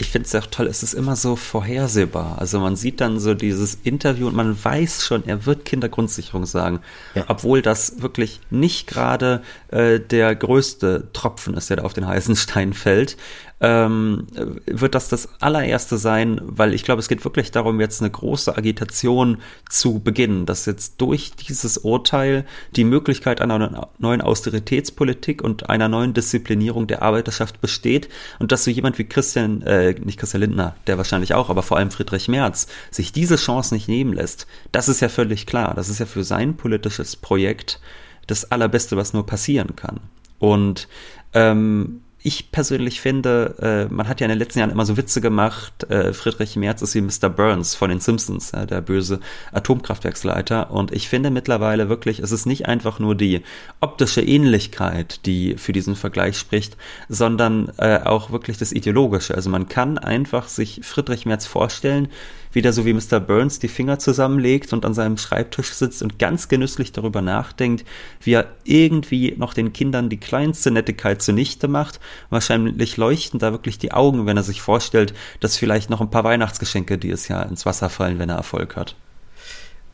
[0.00, 2.38] ich finde es auch toll, es ist immer so vorhersehbar.
[2.38, 6.80] Also man sieht dann so dieses Interview und man weiß schon, er wird Kindergrundsicherung sagen.
[7.14, 7.24] Ja.
[7.28, 12.34] Obwohl das wirklich nicht gerade äh, der größte Tropfen ist, der da auf den heißen
[12.34, 13.18] Stein fällt
[13.60, 14.26] ähm,
[14.66, 18.56] wird das das allererste sein, weil ich glaube, es geht wirklich darum, jetzt eine große
[18.56, 25.88] Agitation zu beginnen, dass jetzt durch dieses Urteil die Möglichkeit einer neuen Austeritätspolitik und einer
[25.88, 30.74] neuen Disziplinierung der Arbeiterschaft besteht und dass so jemand wie Christian, äh, nicht Christian Lindner,
[30.86, 34.88] der wahrscheinlich auch, aber vor allem Friedrich Merz, sich diese Chance nicht nehmen lässt, das
[34.88, 35.74] ist ja völlig klar.
[35.74, 37.80] Das ist ja für sein politisches Projekt
[38.26, 40.00] das Allerbeste, was nur passieren kann.
[40.38, 40.88] Und
[41.34, 45.20] ähm, ich persönlich finde, äh, man hat ja in den letzten Jahren immer so Witze
[45.20, 47.30] gemacht, äh, Friedrich Merz ist wie Mr.
[47.30, 49.20] Burns von den Simpsons, der böse
[49.52, 50.70] Atomkraftwerksleiter.
[50.70, 53.42] Und ich finde mittlerweile wirklich, es ist nicht einfach nur die
[53.80, 56.76] optische Ähnlichkeit, die für diesen Vergleich spricht,
[57.08, 59.34] sondern äh, auch wirklich das Ideologische.
[59.34, 62.08] Also man kann einfach sich Friedrich Merz vorstellen,
[62.52, 63.20] wieder so wie Mr.
[63.20, 67.84] Burns die Finger zusammenlegt und an seinem Schreibtisch sitzt und ganz genüsslich darüber nachdenkt,
[68.22, 72.00] wie er irgendwie noch den Kindern die kleinste Nettigkeit zunichte macht.
[72.30, 76.24] Wahrscheinlich leuchten da wirklich die Augen, wenn er sich vorstellt, dass vielleicht noch ein paar
[76.24, 78.96] Weihnachtsgeschenke dieses Jahr ins Wasser fallen, wenn er Erfolg hat.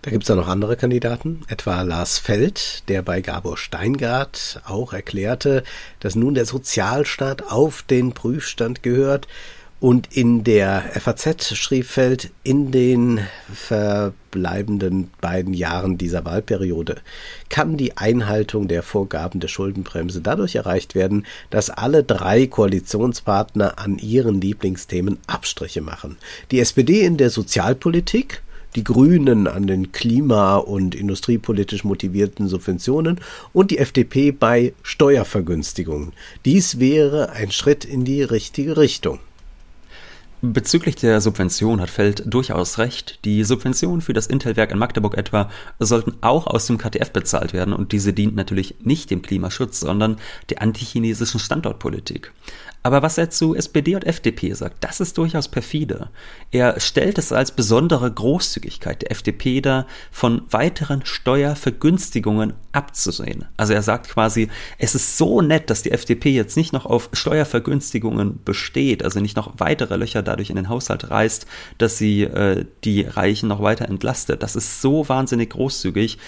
[0.07, 4.93] Da gibt es ja noch andere Kandidaten, etwa Lars Feld, der bei Gabor Steingart auch
[4.93, 5.65] erklärte,
[5.99, 9.27] dass nun der Sozialstaat auf den Prüfstand gehört.
[9.87, 13.21] Und in der FAZ schrieb Feld, in den
[13.55, 16.97] verbleibenden beiden Jahren dieser Wahlperiode
[17.51, 23.99] kann die Einhaltung der Vorgaben der Schuldenbremse dadurch erreicht werden, dass alle drei Koalitionspartner an
[23.99, 26.17] ihren Lieblingsthemen Abstriche machen.
[26.51, 28.43] Die SPD in der Sozialpolitik,
[28.75, 33.21] die Grünen an den klima- und industriepolitisch motivierten Subventionen
[33.53, 36.13] und die FDP bei Steuervergünstigungen.
[36.45, 39.21] Dies wäre ein Schritt in die richtige Richtung.
[40.43, 43.25] Bezüglich der Subvention hat Feld durchaus recht.
[43.25, 47.73] Die Subventionen für das Intel-Werk in Magdeburg etwa sollten auch aus dem KTF bezahlt werden
[47.73, 50.19] und diese dient natürlich nicht dem Klimaschutz, sondern
[50.51, 52.33] der antichinesischen Standortpolitik.
[52.87, 56.09] Aber was er zu SPD und FDP sagt, das ist durchaus perfide.
[56.53, 63.47] Er stellt es als besondere Großzügigkeit der FDP dar, von weiteren Steuervergünstigungen abzusehen.
[63.57, 67.09] Also er sagt quasi, es ist so nett, dass die FDP jetzt nicht noch auf
[67.13, 71.45] Steuervergünstigungen besteht, also nicht noch weitere Löcher dadurch in den Haushalt reißt,
[71.79, 74.45] dass sie äh, die Reichen noch weiter entlastet.
[74.45, 76.19] Das ist so wahnsinnig großzügig.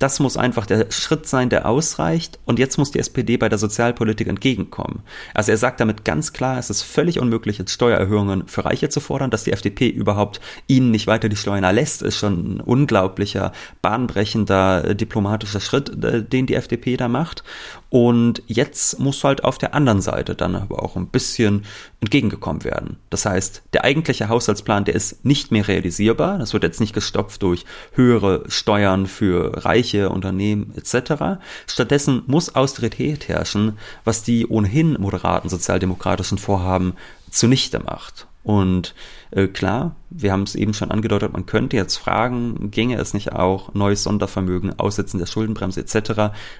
[0.00, 2.38] Das muss einfach der Schritt sein, der ausreicht.
[2.46, 5.02] Und jetzt muss die SPD bei der Sozialpolitik entgegenkommen.
[5.34, 9.00] Also er sagt damit ganz klar, es ist völlig unmöglich, jetzt Steuererhöhungen für Reiche zu
[9.00, 9.30] fordern.
[9.30, 14.94] Dass die FDP überhaupt ihnen nicht weiter die Steuern erlässt, ist schon ein unglaublicher, bahnbrechender
[14.94, 17.44] diplomatischer Schritt, äh, den die FDP da macht.
[17.90, 21.66] Und jetzt muss halt auf der anderen Seite dann aber auch ein bisschen
[22.00, 22.96] entgegengekommen werden.
[23.10, 26.38] Das heißt, der eigentliche Haushaltsplan, der ist nicht mehr realisierbar.
[26.38, 31.40] Das wird jetzt nicht gestopft durch höhere Steuern für Reiche, Unternehmen etc.
[31.66, 36.94] Stattdessen muss Austerität herrschen, was die ohnehin moderaten sozialdemokratischen Vorhaben
[37.30, 38.26] zunichte macht.
[38.42, 38.94] Und
[39.32, 43.32] äh, klar, wir haben es eben schon angedeutet, man könnte jetzt fragen, ginge es nicht
[43.32, 46.10] auch, neues Sondervermögen, Aussetzen der Schuldenbremse etc.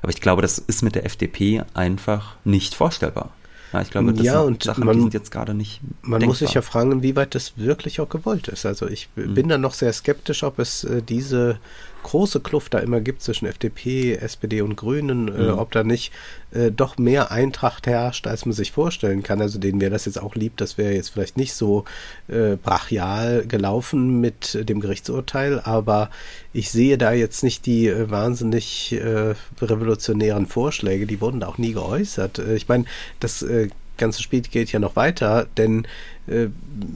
[0.02, 3.30] Aber ich glaube, das ist mit der FDP einfach nicht vorstellbar.
[3.72, 5.80] Ja, ich glaube, das ja, sind Sachen, man, die sind jetzt gerade nicht.
[6.02, 6.26] Man denkbar.
[6.28, 8.66] muss sich ja fragen, inwieweit das wirklich auch gewollt ist.
[8.66, 9.34] Also ich mhm.
[9.34, 11.58] bin da noch sehr skeptisch, ob es äh, diese
[12.02, 15.48] große Kluft da immer gibt zwischen FDP, SPD und Grünen, äh, mhm.
[15.48, 16.12] äh, ob da nicht
[16.52, 19.40] äh, doch mehr Eintracht herrscht, als man sich vorstellen kann.
[19.40, 21.84] Also denen wäre das jetzt auch lieb, das wäre jetzt vielleicht nicht so
[22.28, 26.10] äh, brachial gelaufen mit dem Gerichtsurteil, aber
[26.52, 31.58] ich sehe da jetzt nicht die äh, wahnsinnig äh, revolutionären Vorschläge, die wurden da auch
[31.58, 32.38] nie geäußert.
[32.38, 32.84] Ich meine,
[33.20, 33.44] das
[34.00, 35.86] ganze Spiel geht ja noch weiter, denn
[36.26, 36.48] äh,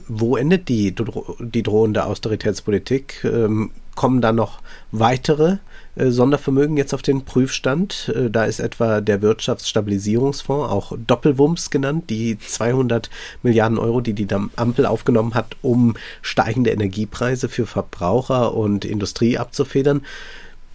[0.07, 0.93] wo endet die,
[1.39, 3.23] die drohende Austeritätspolitik?
[3.23, 4.59] Ähm, kommen da noch
[4.91, 5.57] weitere
[5.95, 8.13] äh, Sondervermögen jetzt auf den Prüfstand.
[8.13, 13.09] Äh, da ist etwa der Wirtschaftsstabilisierungsfonds, auch Doppelwumms genannt, die 200
[13.41, 20.01] Milliarden Euro, die die Ampel aufgenommen hat, um steigende Energiepreise für Verbraucher und Industrie abzufedern.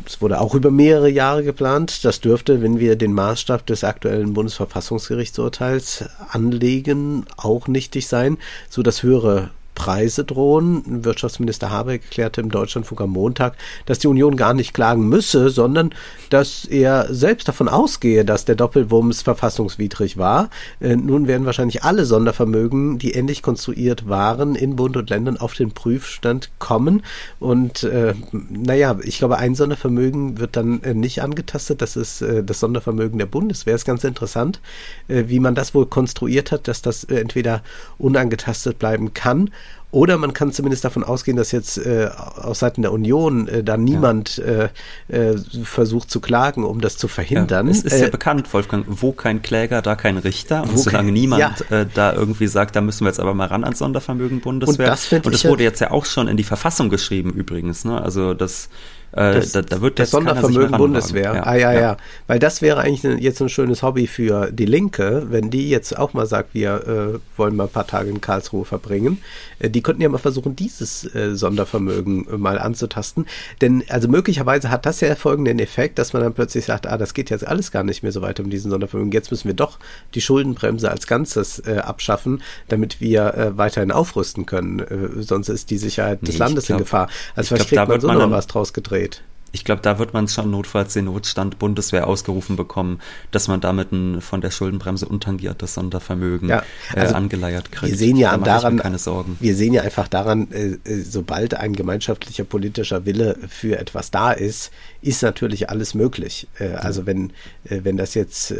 [0.06, 2.04] Es wurde auch über mehrere Jahre geplant.
[2.04, 9.02] Das dürfte, wenn wir den Maßstab des aktuellen Bundesverfassungsgerichtsurteils anlegen, auch nichtig sein, so dass
[9.02, 9.50] höhere
[9.81, 10.83] Preise drohen.
[11.07, 15.95] Wirtschaftsminister Habeck erklärte im Deutschlandfunk am Montag, dass die Union gar nicht klagen müsse, sondern
[16.29, 20.51] dass er selbst davon ausgehe, dass der Doppelwumms verfassungswidrig war.
[20.81, 25.55] Äh, nun werden wahrscheinlich alle Sondervermögen, die ähnlich konstruiert waren, in Bund und Ländern auf
[25.55, 27.03] den Prüfstand kommen.
[27.38, 28.12] Und äh,
[28.51, 31.81] naja, ich glaube, ein Sondervermögen wird dann äh, nicht angetastet.
[31.81, 33.77] Das ist äh, das Sondervermögen der Bundeswehr.
[33.77, 34.61] Ist ganz interessant,
[35.09, 37.62] äh, wie man das wohl konstruiert hat, dass das entweder
[37.97, 39.49] unangetastet bleiben kann
[39.92, 43.76] oder man kann zumindest davon ausgehen, dass jetzt äh, aus Seiten der Union äh, da
[43.76, 44.68] niemand ja.
[45.09, 47.66] äh, äh, versucht zu klagen, um das zu verhindern.
[47.66, 50.62] Ja, es ist ja äh, bekannt, Wolfgang, wo kein Kläger, da kein Richter.
[50.62, 51.80] Und solange kein, niemand ja.
[51.80, 54.87] Äh, da irgendwie sagt, da müssen wir jetzt aber mal ran ans Sondervermögen Bundeswehr.
[54.87, 57.85] Und das, Und das wurde jetzt ja auch schon in die Verfassung geschrieben übrigens.
[57.85, 58.00] Ne?
[58.00, 58.68] Also das
[59.12, 61.35] das, da, da, wird das Sondervermögen Bundeswehr.
[61.35, 61.96] Ja, ah ja, ja, ja,
[62.29, 65.99] Weil das wäre eigentlich ne, jetzt ein schönes Hobby für die Linke, wenn die jetzt
[65.99, 69.18] auch mal sagt, wir äh, wollen mal ein paar Tage in Karlsruhe verbringen.
[69.59, 73.27] Äh, die könnten ja mal versuchen, dieses äh, Sondervermögen äh, mal anzutasten.
[73.61, 77.12] Denn also möglicherweise hat das ja folgenden Effekt, dass man dann plötzlich sagt, ah, das
[77.12, 79.12] geht jetzt alles gar nicht mehr so weiter um diesen Sondervermögen.
[79.12, 79.79] Jetzt müssen wir doch
[80.14, 84.85] die Schuldenbremse als Ganzes äh, abschaffen, damit wir weiterhin aufrüsten können.
[85.20, 87.09] sonst ist die Sicherheit des nee, Landes glaub, in Gefahr.
[87.35, 89.22] Also vielleicht kriegt man so noch was draus gedreht gedreht.
[89.52, 93.00] Ich glaube, da wird man schon notfalls den Notstand Bundeswehr ausgerufen bekommen,
[93.32, 96.62] dass man damit ein von der Schuldenbremse untangiertes Sondervermögen ja,
[96.94, 97.90] äh, also äh, angeleiert kriegt.
[97.90, 99.36] Wir sehen ja da daran, keine Sorgen.
[99.40, 104.30] Wir sehen ja einfach daran, äh, äh, sobald ein gemeinschaftlicher politischer Wille für etwas da
[104.30, 104.70] ist,
[105.02, 106.48] ist natürlich alles möglich.
[106.58, 107.30] Äh, also wenn,
[107.64, 108.54] äh, wenn das jetzt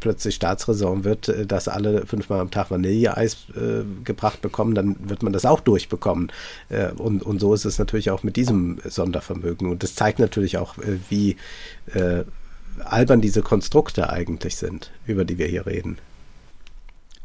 [0.00, 3.36] plötzlich Staatsräson wird, dass alle fünfmal am Tag Vanilleeis
[4.04, 6.30] gebracht bekommen, dann wird man das auch durchbekommen.
[6.96, 9.70] und, und so ist es natürlich auch mit diesem Sondervermögen.
[9.70, 11.36] Und das zeigt natürlich auch, äh, wie
[11.94, 12.24] äh,
[12.84, 15.98] albern diese Konstrukte eigentlich sind, über die wir hier reden.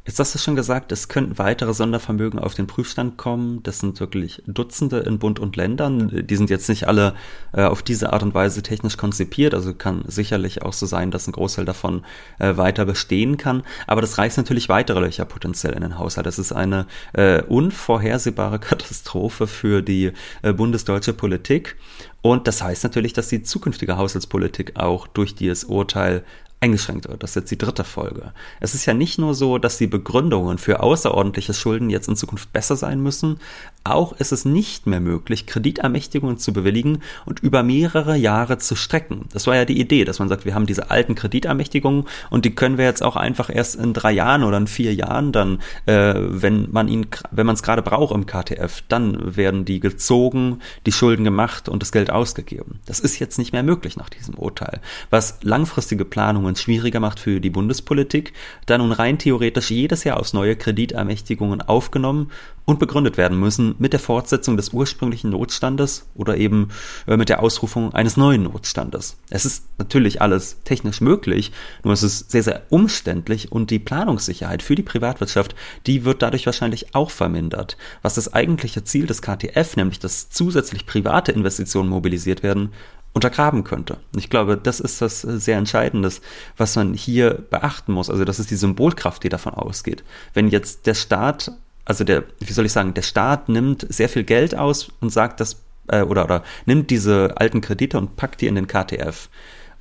[0.05, 3.61] Jetzt hast du schon gesagt, es könnten weitere Sondervermögen auf den Prüfstand kommen.
[3.63, 6.25] Das sind wirklich Dutzende in Bund und Ländern.
[6.25, 7.13] Die sind jetzt nicht alle
[7.53, 9.53] äh, auf diese Art und Weise technisch konzipiert.
[9.53, 12.05] Also kann sicherlich auch so sein, dass ein Großteil davon
[12.39, 13.61] äh, weiter bestehen kann.
[13.87, 16.25] Aber das reißt natürlich weitere Löcher potenziell in den Haushalt.
[16.25, 21.75] Das ist eine äh, unvorhersehbare Katastrophe für die äh, bundesdeutsche Politik.
[22.21, 26.23] Und das heißt natürlich, dass die zukünftige Haushaltspolitik auch durch dieses Urteil
[26.61, 27.23] eingeschränkt wird.
[27.23, 28.33] Das ist jetzt die dritte Folge.
[28.59, 32.51] Es ist ja nicht nur so, dass die Begründungen für außerordentliche Schulden jetzt in Zukunft
[32.51, 33.39] besser sein müssen,
[33.85, 39.25] auch ist es nicht mehr möglich, Kreditermächtigungen zu bewilligen und über mehrere Jahre zu strecken.
[39.31, 42.53] Das war ja die Idee, dass man sagt, wir haben diese alten Kreditermächtigungen und die
[42.53, 46.13] können wir jetzt auch einfach erst in drei Jahren oder in vier Jahren dann, äh,
[46.17, 50.91] wenn man ihn, wenn man es gerade braucht im KTF, dann werden die gezogen, die
[50.91, 52.81] Schulden gemacht und das Geld ausgegeben.
[52.85, 57.39] Das ist jetzt nicht mehr möglich nach diesem Urteil, was langfristige Planungen schwieriger macht für
[57.39, 58.33] die Bundespolitik,
[58.65, 62.31] da nun rein theoretisch jedes Jahr aufs neue Kreditermächtigungen aufgenommen
[62.69, 66.69] und begründet werden müssen mit der Fortsetzung des ursprünglichen Notstandes oder eben
[67.07, 69.17] äh, mit der Ausrufung eines neuen Notstandes.
[69.31, 71.51] Es ist natürlich alles technisch möglich,
[71.83, 75.55] nur es ist sehr, sehr umständlich und die Planungssicherheit für die Privatwirtschaft,
[75.87, 77.75] die wird dadurch wahrscheinlich auch vermindert.
[78.03, 82.71] Was das eigentliche Ziel des KTF, nämlich dass zusätzlich private Investitionen mobilisiert werden,
[83.13, 83.97] untergraben könnte.
[84.15, 86.21] Ich glaube, das ist das äh, sehr Entscheidendes,
[86.57, 88.09] was man hier beachten muss.
[88.09, 90.03] Also das ist die Symbolkraft, die davon ausgeht.
[90.33, 91.51] Wenn jetzt der Staat
[91.89, 95.39] also der, wie soll ich sagen, der Staat nimmt sehr viel Geld aus und sagt,
[95.39, 99.27] dass, äh, oder, oder nimmt diese alten Kredite und packt die in den KTF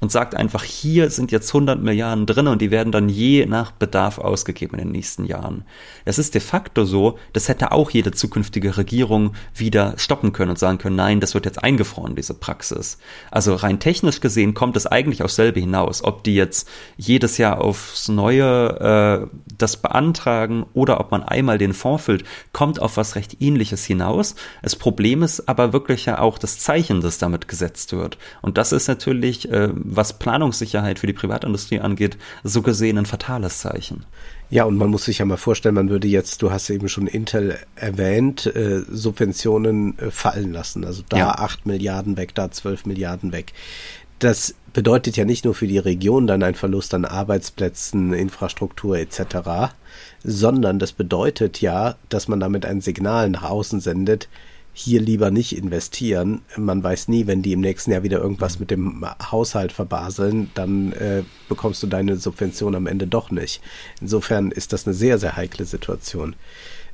[0.01, 3.73] und sagt einfach, hier sind jetzt 100 Milliarden drin und die werden dann je nach
[3.73, 5.65] Bedarf ausgegeben in den nächsten Jahren.
[6.05, 10.59] Es ist de facto so, das hätte auch jede zukünftige Regierung wieder stoppen können und
[10.59, 12.99] sagen können, nein, das wird jetzt eingefroren, diese Praxis.
[13.31, 17.61] Also rein technisch gesehen kommt es eigentlich aufs selbe hinaus, ob die jetzt jedes Jahr
[17.61, 23.17] aufs Neue äh, das beantragen oder ob man einmal den Fonds füllt, kommt auf was
[23.17, 24.37] recht ähnliches hinaus.
[24.63, 28.19] Das Problem ist aber wirklich ja auch das Zeichen, das damit gesetzt wird.
[28.43, 33.59] Und das ist natürlich äh, was Planungssicherheit für die Privatindustrie angeht, so gesehen ein fatales
[33.61, 34.05] Zeichen.
[34.51, 37.07] Ja, und man muss sich ja mal vorstellen, man würde jetzt, du hast eben schon
[37.07, 40.85] Intel erwähnt, äh, Subventionen äh, fallen lassen.
[40.85, 41.31] Also da ja.
[41.33, 43.53] 8 Milliarden weg, da 12 Milliarden weg.
[44.18, 49.72] Das bedeutet ja nicht nur für die Region dann ein Verlust an Arbeitsplätzen, Infrastruktur etc.,
[50.24, 54.29] sondern das bedeutet ja, dass man damit ein Signal nach außen sendet,
[54.79, 56.43] hier lieber nicht investieren.
[56.57, 60.93] Man weiß nie, wenn die im nächsten Jahr wieder irgendwas mit dem Haushalt verbaseln, dann
[60.93, 63.61] äh, bekommst du deine Subvention am Ende doch nicht.
[64.01, 66.37] Insofern ist das eine sehr, sehr heikle Situation.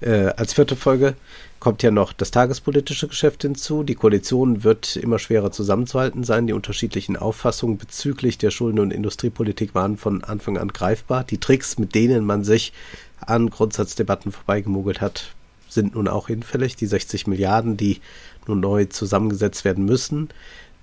[0.00, 1.14] Äh, als vierte Folge
[1.60, 3.82] kommt ja noch das tagespolitische Geschäft hinzu.
[3.82, 6.46] Die Koalition wird immer schwerer zusammenzuhalten sein.
[6.46, 11.24] Die unterschiedlichen Auffassungen bezüglich der Schulden- und Industriepolitik waren von Anfang an greifbar.
[11.24, 12.72] Die Tricks, mit denen man sich
[13.20, 15.34] an Grundsatzdebatten vorbeigemogelt hat,
[15.74, 16.76] sind nun auch hinfällig.
[16.76, 18.00] Die 60 Milliarden, die
[18.46, 20.28] nun neu zusammengesetzt werden müssen,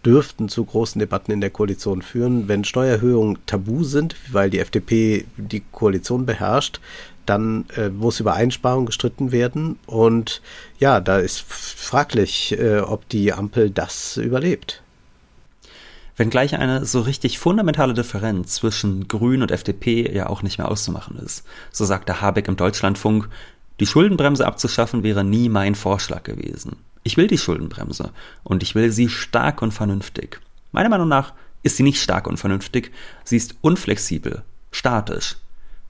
[0.05, 2.47] dürften zu großen Debatten in der Koalition führen.
[2.47, 6.79] Wenn Steuererhöhungen tabu sind, weil die FDP die Koalition beherrscht,
[7.25, 9.77] dann äh, muss über Einsparungen gestritten werden.
[9.85, 10.41] Und
[10.79, 14.81] ja, da ist fraglich, äh, ob die Ampel das überlebt.
[16.17, 21.17] Wenngleich eine so richtig fundamentale Differenz zwischen Grün und FDP ja auch nicht mehr auszumachen
[21.17, 21.45] ist.
[21.71, 23.29] So sagte Habeck im Deutschlandfunk,
[23.81, 26.77] die Schuldenbremse abzuschaffen wäre nie mein Vorschlag gewesen.
[27.03, 28.11] Ich will die Schuldenbremse
[28.43, 30.39] und ich will sie stark und vernünftig.
[30.71, 32.91] Meiner Meinung nach ist sie nicht stark und vernünftig,
[33.23, 35.37] sie ist unflexibel, statisch.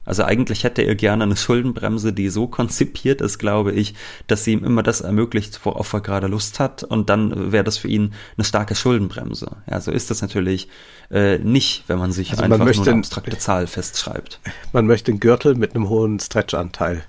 [0.04, 3.94] Also eigentlich hätte er gerne eine Schuldenbremse, die so konzipiert ist, glaube ich,
[4.26, 7.78] dass sie ihm immer das ermöglicht, worauf er gerade Lust hat und dann wäre das
[7.78, 9.58] für ihn eine starke Schuldenbremse.
[9.70, 10.70] Ja, so ist das natürlich
[11.12, 14.40] äh, nicht, wenn man sich also einfach möchte, nur eine abstrakte Zahl festschreibt.
[14.74, 17.04] Man möchte einen Gürtel mit einem hohen Stretchanteil.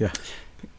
[0.00, 0.10] Ja.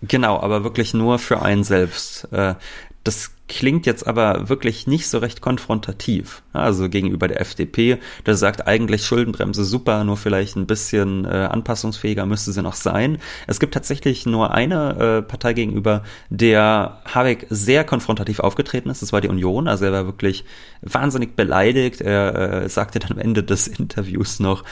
[0.02, 2.28] Genau, aber wirklich nur für einen selbst.
[2.32, 2.56] Äh,
[3.04, 6.44] das klingt jetzt aber wirklich nicht so recht konfrontativ.
[6.54, 12.26] Also gegenüber der FDP, der sagt eigentlich Schuldenbremse super, nur vielleicht ein bisschen äh, anpassungsfähiger
[12.26, 13.18] müsste sie noch sein.
[13.48, 19.02] Es gibt tatsächlich nur eine äh, Partei gegenüber, der Habeck sehr konfrontativ aufgetreten ist.
[19.02, 19.68] Das war die Union.
[19.68, 20.46] Also er war wirklich
[20.82, 22.02] wahnsinnig beleidigt.
[22.02, 24.64] Er sagte dann am Ende des Interviews noch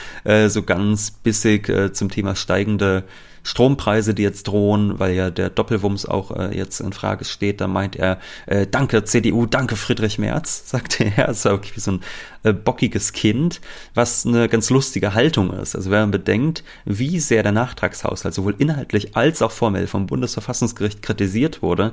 [0.48, 3.04] so ganz bissig zum Thema steigende
[3.42, 7.68] Strompreise, die jetzt drohen, weil ja der Doppelwumms auch äh, jetzt in Frage steht, da
[7.68, 11.28] meint er, äh, danke CDU, danke Friedrich Merz, sagte er.
[11.28, 12.00] Das war wirklich wie so ein
[12.42, 13.60] äh, bockiges Kind,
[13.94, 15.74] was eine ganz lustige Haltung ist.
[15.74, 21.02] Also wenn man bedenkt, wie sehr der Nachtragshaushalt sowohl inhaltlich als auch formell vom Bundesverfassungsgericht
[21.02, 21.92] kritisiert wurde,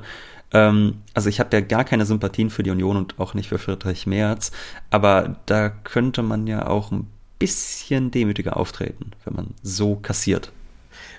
[0.53, 3.59] ähm, also ich habe ja gar keine Sympathien für die Union und auch nicht für
[3.59, 4.51] Friedrich Merz,
[4.89, 7.07] aber da könnte man ja auch ein
[7.39, 10.51] bisschen demütiger auftreten, wenn man so kassiert.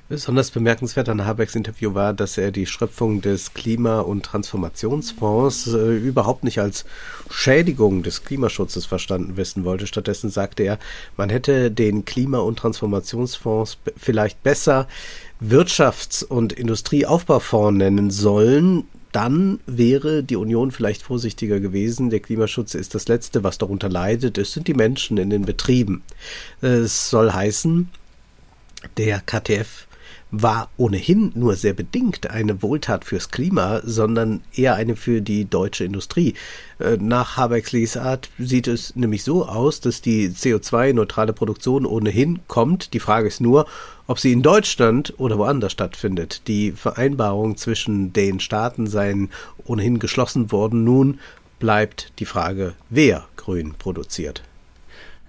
[0.09, 5.97] Besonders bemerkenswert an Habecks Interview war, dass er die Schröpfung des Klima- und Transformationsfonds äh,
[5.99, 6.87] überhaupt nicht als
[7.29, 9.87] Schädigung des Klimaschutzes verstanden wissen wollte.
[9.87, 10.79] Stattdessen sagte er,
[11.18, 14.88] man hätte den Klima- und Transformationsfonds vielleicht besser
[15.42, 22.09] Wirtschafts- und Industrieaufbaufonds nennen sollen, dann wäre die Union vielleicht vorsichtiger gewesen.
[22.09, 24.38] Der Klimaschutz ist das Letzte, was darunter leidet.
[24.38, 26.02] Es sind die Menschen in den Betrieben.
[26.63, 27.90] Es soll heißen,
[28.96, 29.88] der KTF
[30.31, 35.85] war ohnehin nur sehr bedingt eine Wohltat fürs Klima, sondern eher eine für die deutsche
[35.85, 36.35] Industrie.
[36.79, 42.92] Äh, nach Habecks Lesart sieht es nämlich so aus, dass die CO2-neutrale Produktion ohnehin kommt.
[42.92, 43.66] Die Frage ist nur,
[44.06, 46.42] ob sie in Deutschland oder woanders stattfindet.
[46.46, 49.31] Die Vereinbarungen zwischen den Staaten seien
[49.64, 50.85] ohnehin geschlossen worden.
[50.85, 51.20] Nun
[51.58, 54.42] bleibt die Frage, wer grün produziert.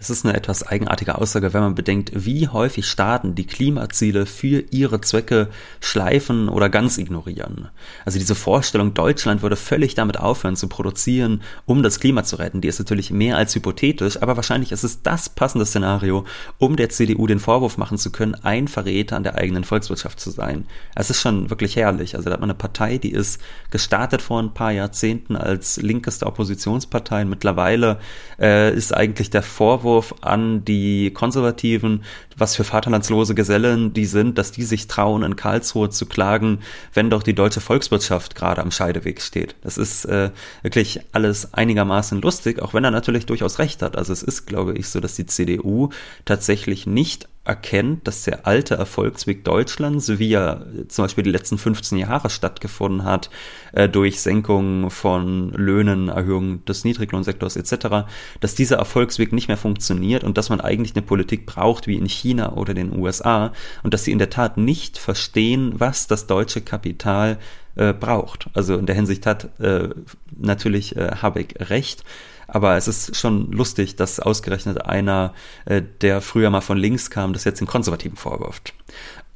[0.01, 4.63] Es ist eine etwas eigenartige Aussage, wenn man bedenkt, wie häufig Staaten die Klimaziele für
[4.71, 5.49] ihre Zwecke
[5.81, 7.67] schleifen oder ganz ignorieren.
[8.05, 12.61] Also diese Vorstellung, Deutschland würde völlig damit aufhören zu produzieren, um das Klima zu retten,
[12.61, 16.23] die ist natürlich mehr als hypothetisch, aber wahrscheinlich ist es das passende Szenario,
[16.59, 20.31] um der CDU den Vorwurf machen zu können, ein Verräter an der eigenen Volkswirtschaft zu
[20.31, 20.65] sein.
[20.95, 22.15] Es ist schon wirklich herrlich.
[22.15, 26.25] Also da hat man eine Partei, die ist gestartet vor ein paar Jahrzehnten als linkeste
[26.25, 27.25] Oppositionspartei.
[27.25, 27.99] Mittlerweile
[28.39, 32.03] äh, ist eigentlich der Vorwurf, Vorwurf an die Konservativen,
[32.39, 36.59] was für vaterlandslose Gesellen die sind, dass die sich trauen, in Karlsruhe zu klagen,
[36.93, 39.55] wenn doch die deutsche Volkswirtschaft gerade am Scheideweg steht.
[39.61, 40.31] Das ist äh,
[40.61, 43.97] wirklich alles einigermaßen lustig, auch wenn er natürlich durchaus recht hat.
[43.97, 45.89] Also es ist, glaube ich, so, dass die CDU
[46.25, 51.97] tatsächlich nicht erkennt, dass der alte Erfolgsweg Deutschlands, wie er zum Beispiel die letzten 15
[51.97, 53.31] Jahre stattgefunden hat,
[53.71, 58.07] äh, durch Senkung von Löhnen, Erhöhung des Niedriglohnsektors etc.,
[58.39, 62.05] dass dieser Erfolgsweg nicht mehr funktioniert und dass man eigentlich eine Politik braucht wie in
[62.05, 63.53] China oder den USA
[63.83, 67.37] und dass sie in der Tat nicht verstehen, was das deutsche Kapital
[67.75, 68.49] äh, braucht.
[68.53, 69.89] Also in der Hinsicht hat äh,
[70.37, 72.03] natürlich äh, Habeck recht.
[72.47, 75.33] Aber es ist schon lustig, dass ausgerechnet einer,
[75.65, 78.73] äh, der früher mal von links kam, das jetzt den Konservativen vorwirft.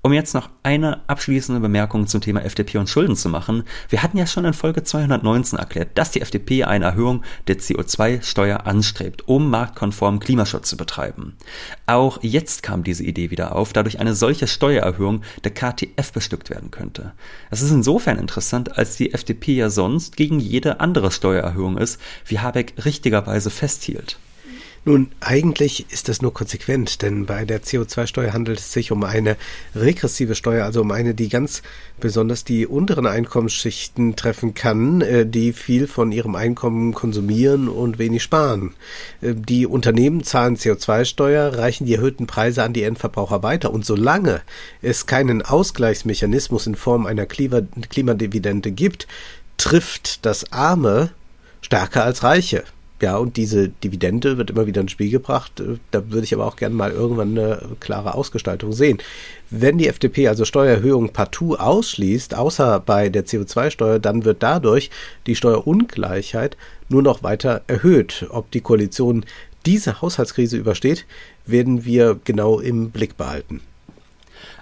[0.05, 3.63] Um jetzt noch eine abschließende Bemerkung zum Thema FDP und Schulden zu machen.
[3.87, 8.67] Wir hatten ja schon in Folge 219 erklärt, dass die FDP eine Erhöhung der CO2-Steuer
[8.67, 11.37] anstrebt, um marktkonformen Klimaschutz zu betreiben.
[11.85, 16.69] Auch jetzt kam diese Idee wieder auf, dadurch eine solche Steuererhöhung der KTF bestückt werden
[16.69, 17.13] könnte.
[17.49, 22.39] Das ist insofern interessant, als die FDP ja sonst gegen jede andere Steuererhöhung ist, wie
[22.39, 24.17] Habeck richtigerweise festhielt.
[24.85, 29.37] Nun, eigentlich ist das nur konsequent, denn bei der CO2-Steuer handelt es sich um eine
[29.73, 31.61] regressive Steuer, also um eine, die ganz
[32.01, 38.23] besonders die unteren Einkommensschichten treffen kann, äh, die viel von ihrem Einkommen konsumieren und wenig
[38.23, 38.75] sparen.
[39.21, 44.41] Äh, die Unternehmen zahlen CO2-Steuer, reichen die erhöhten Preise an die Endverbraucher weiter und solange
[44.81, 49.07] es keinen Ausgleichsmechanismus in Form einer Klimadividende gibt,
[49.55, 51.11] trifft das Arme
[51.61, 52.65] stärker als Reiche.
[53.03, 55.61] Ja, und diese Dividende wird immer wieder ins Spiel gebracht.
[55.91, 58.99] Da würde ich aber auch gerne mal irgendwann eine klare Ausgestaltung sehen.
[59.49, 64.89] Wenn die FDP also Steuererhöhungen partout ausschließt, außer bei der CO2-Steuer, dann wird dadurch
[65.27, 66.55] die Steuerungleichheit
[66.87, 68.25] nur noch weiter erhöht.
[68.29, 69.25] Ob die Koalition
[69.65, 71.05] diese Haushaltskrise übersteht,
[71.45, 73.59] werden wir genau im Blick behalten.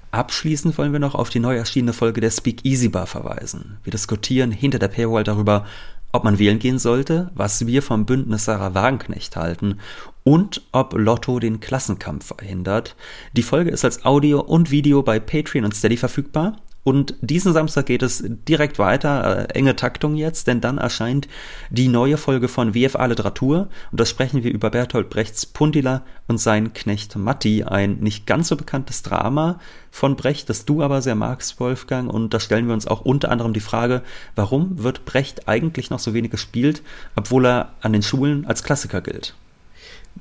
[0.09, 3.77] Abschließend wollen wir noch auf die neu erschienene Folge der Speak Easy Bar verweisen.
[3.83, 5.67] Wir diskutieren hinter der Paywall darüber,
[6.11, 9.79] ob man wählen gehen sollte, was wir vom Bündnis Sarah Wagenknecht halten
[10.23, 12.95] und ob Lotto den Klassenkampf verhindert.
[13.33, 16.57] Die Folge ist als Audio und Video bei Patreon und Steady verfügbar.
[16.83, 21.27] Und diesen Samstag geht es direkt weiter, äh, enge Taktung jetzt, denn dann erscheint
[21.69, 26.39] die neue Folge von WFA Literatur und da sprechen wir über Bertolt Brechts Pundila und
[26.39, 29.59] sein Knecht Matti, ein nicht ganz so bekanntes Drama
[29.91, 33.29] von Brecht, das du aber sehr magst, Wolfgang, und da stellen wir uns auch unter
[33.29, 34.01] anderem die Frage,
[34.35, 36.81] warum wird Brecht eigentlich noch so wenig gespielt,
[37.15, 39.35] obwohl er an den Schulen als Klassiker gilt.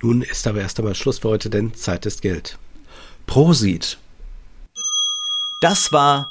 [0.02, 2.58] Nun ist aber erst einmal Schluss für heute, denn Zeit ist Geld.
[3.26, 3.98] Prosit.
[5.60, 6.30] Das war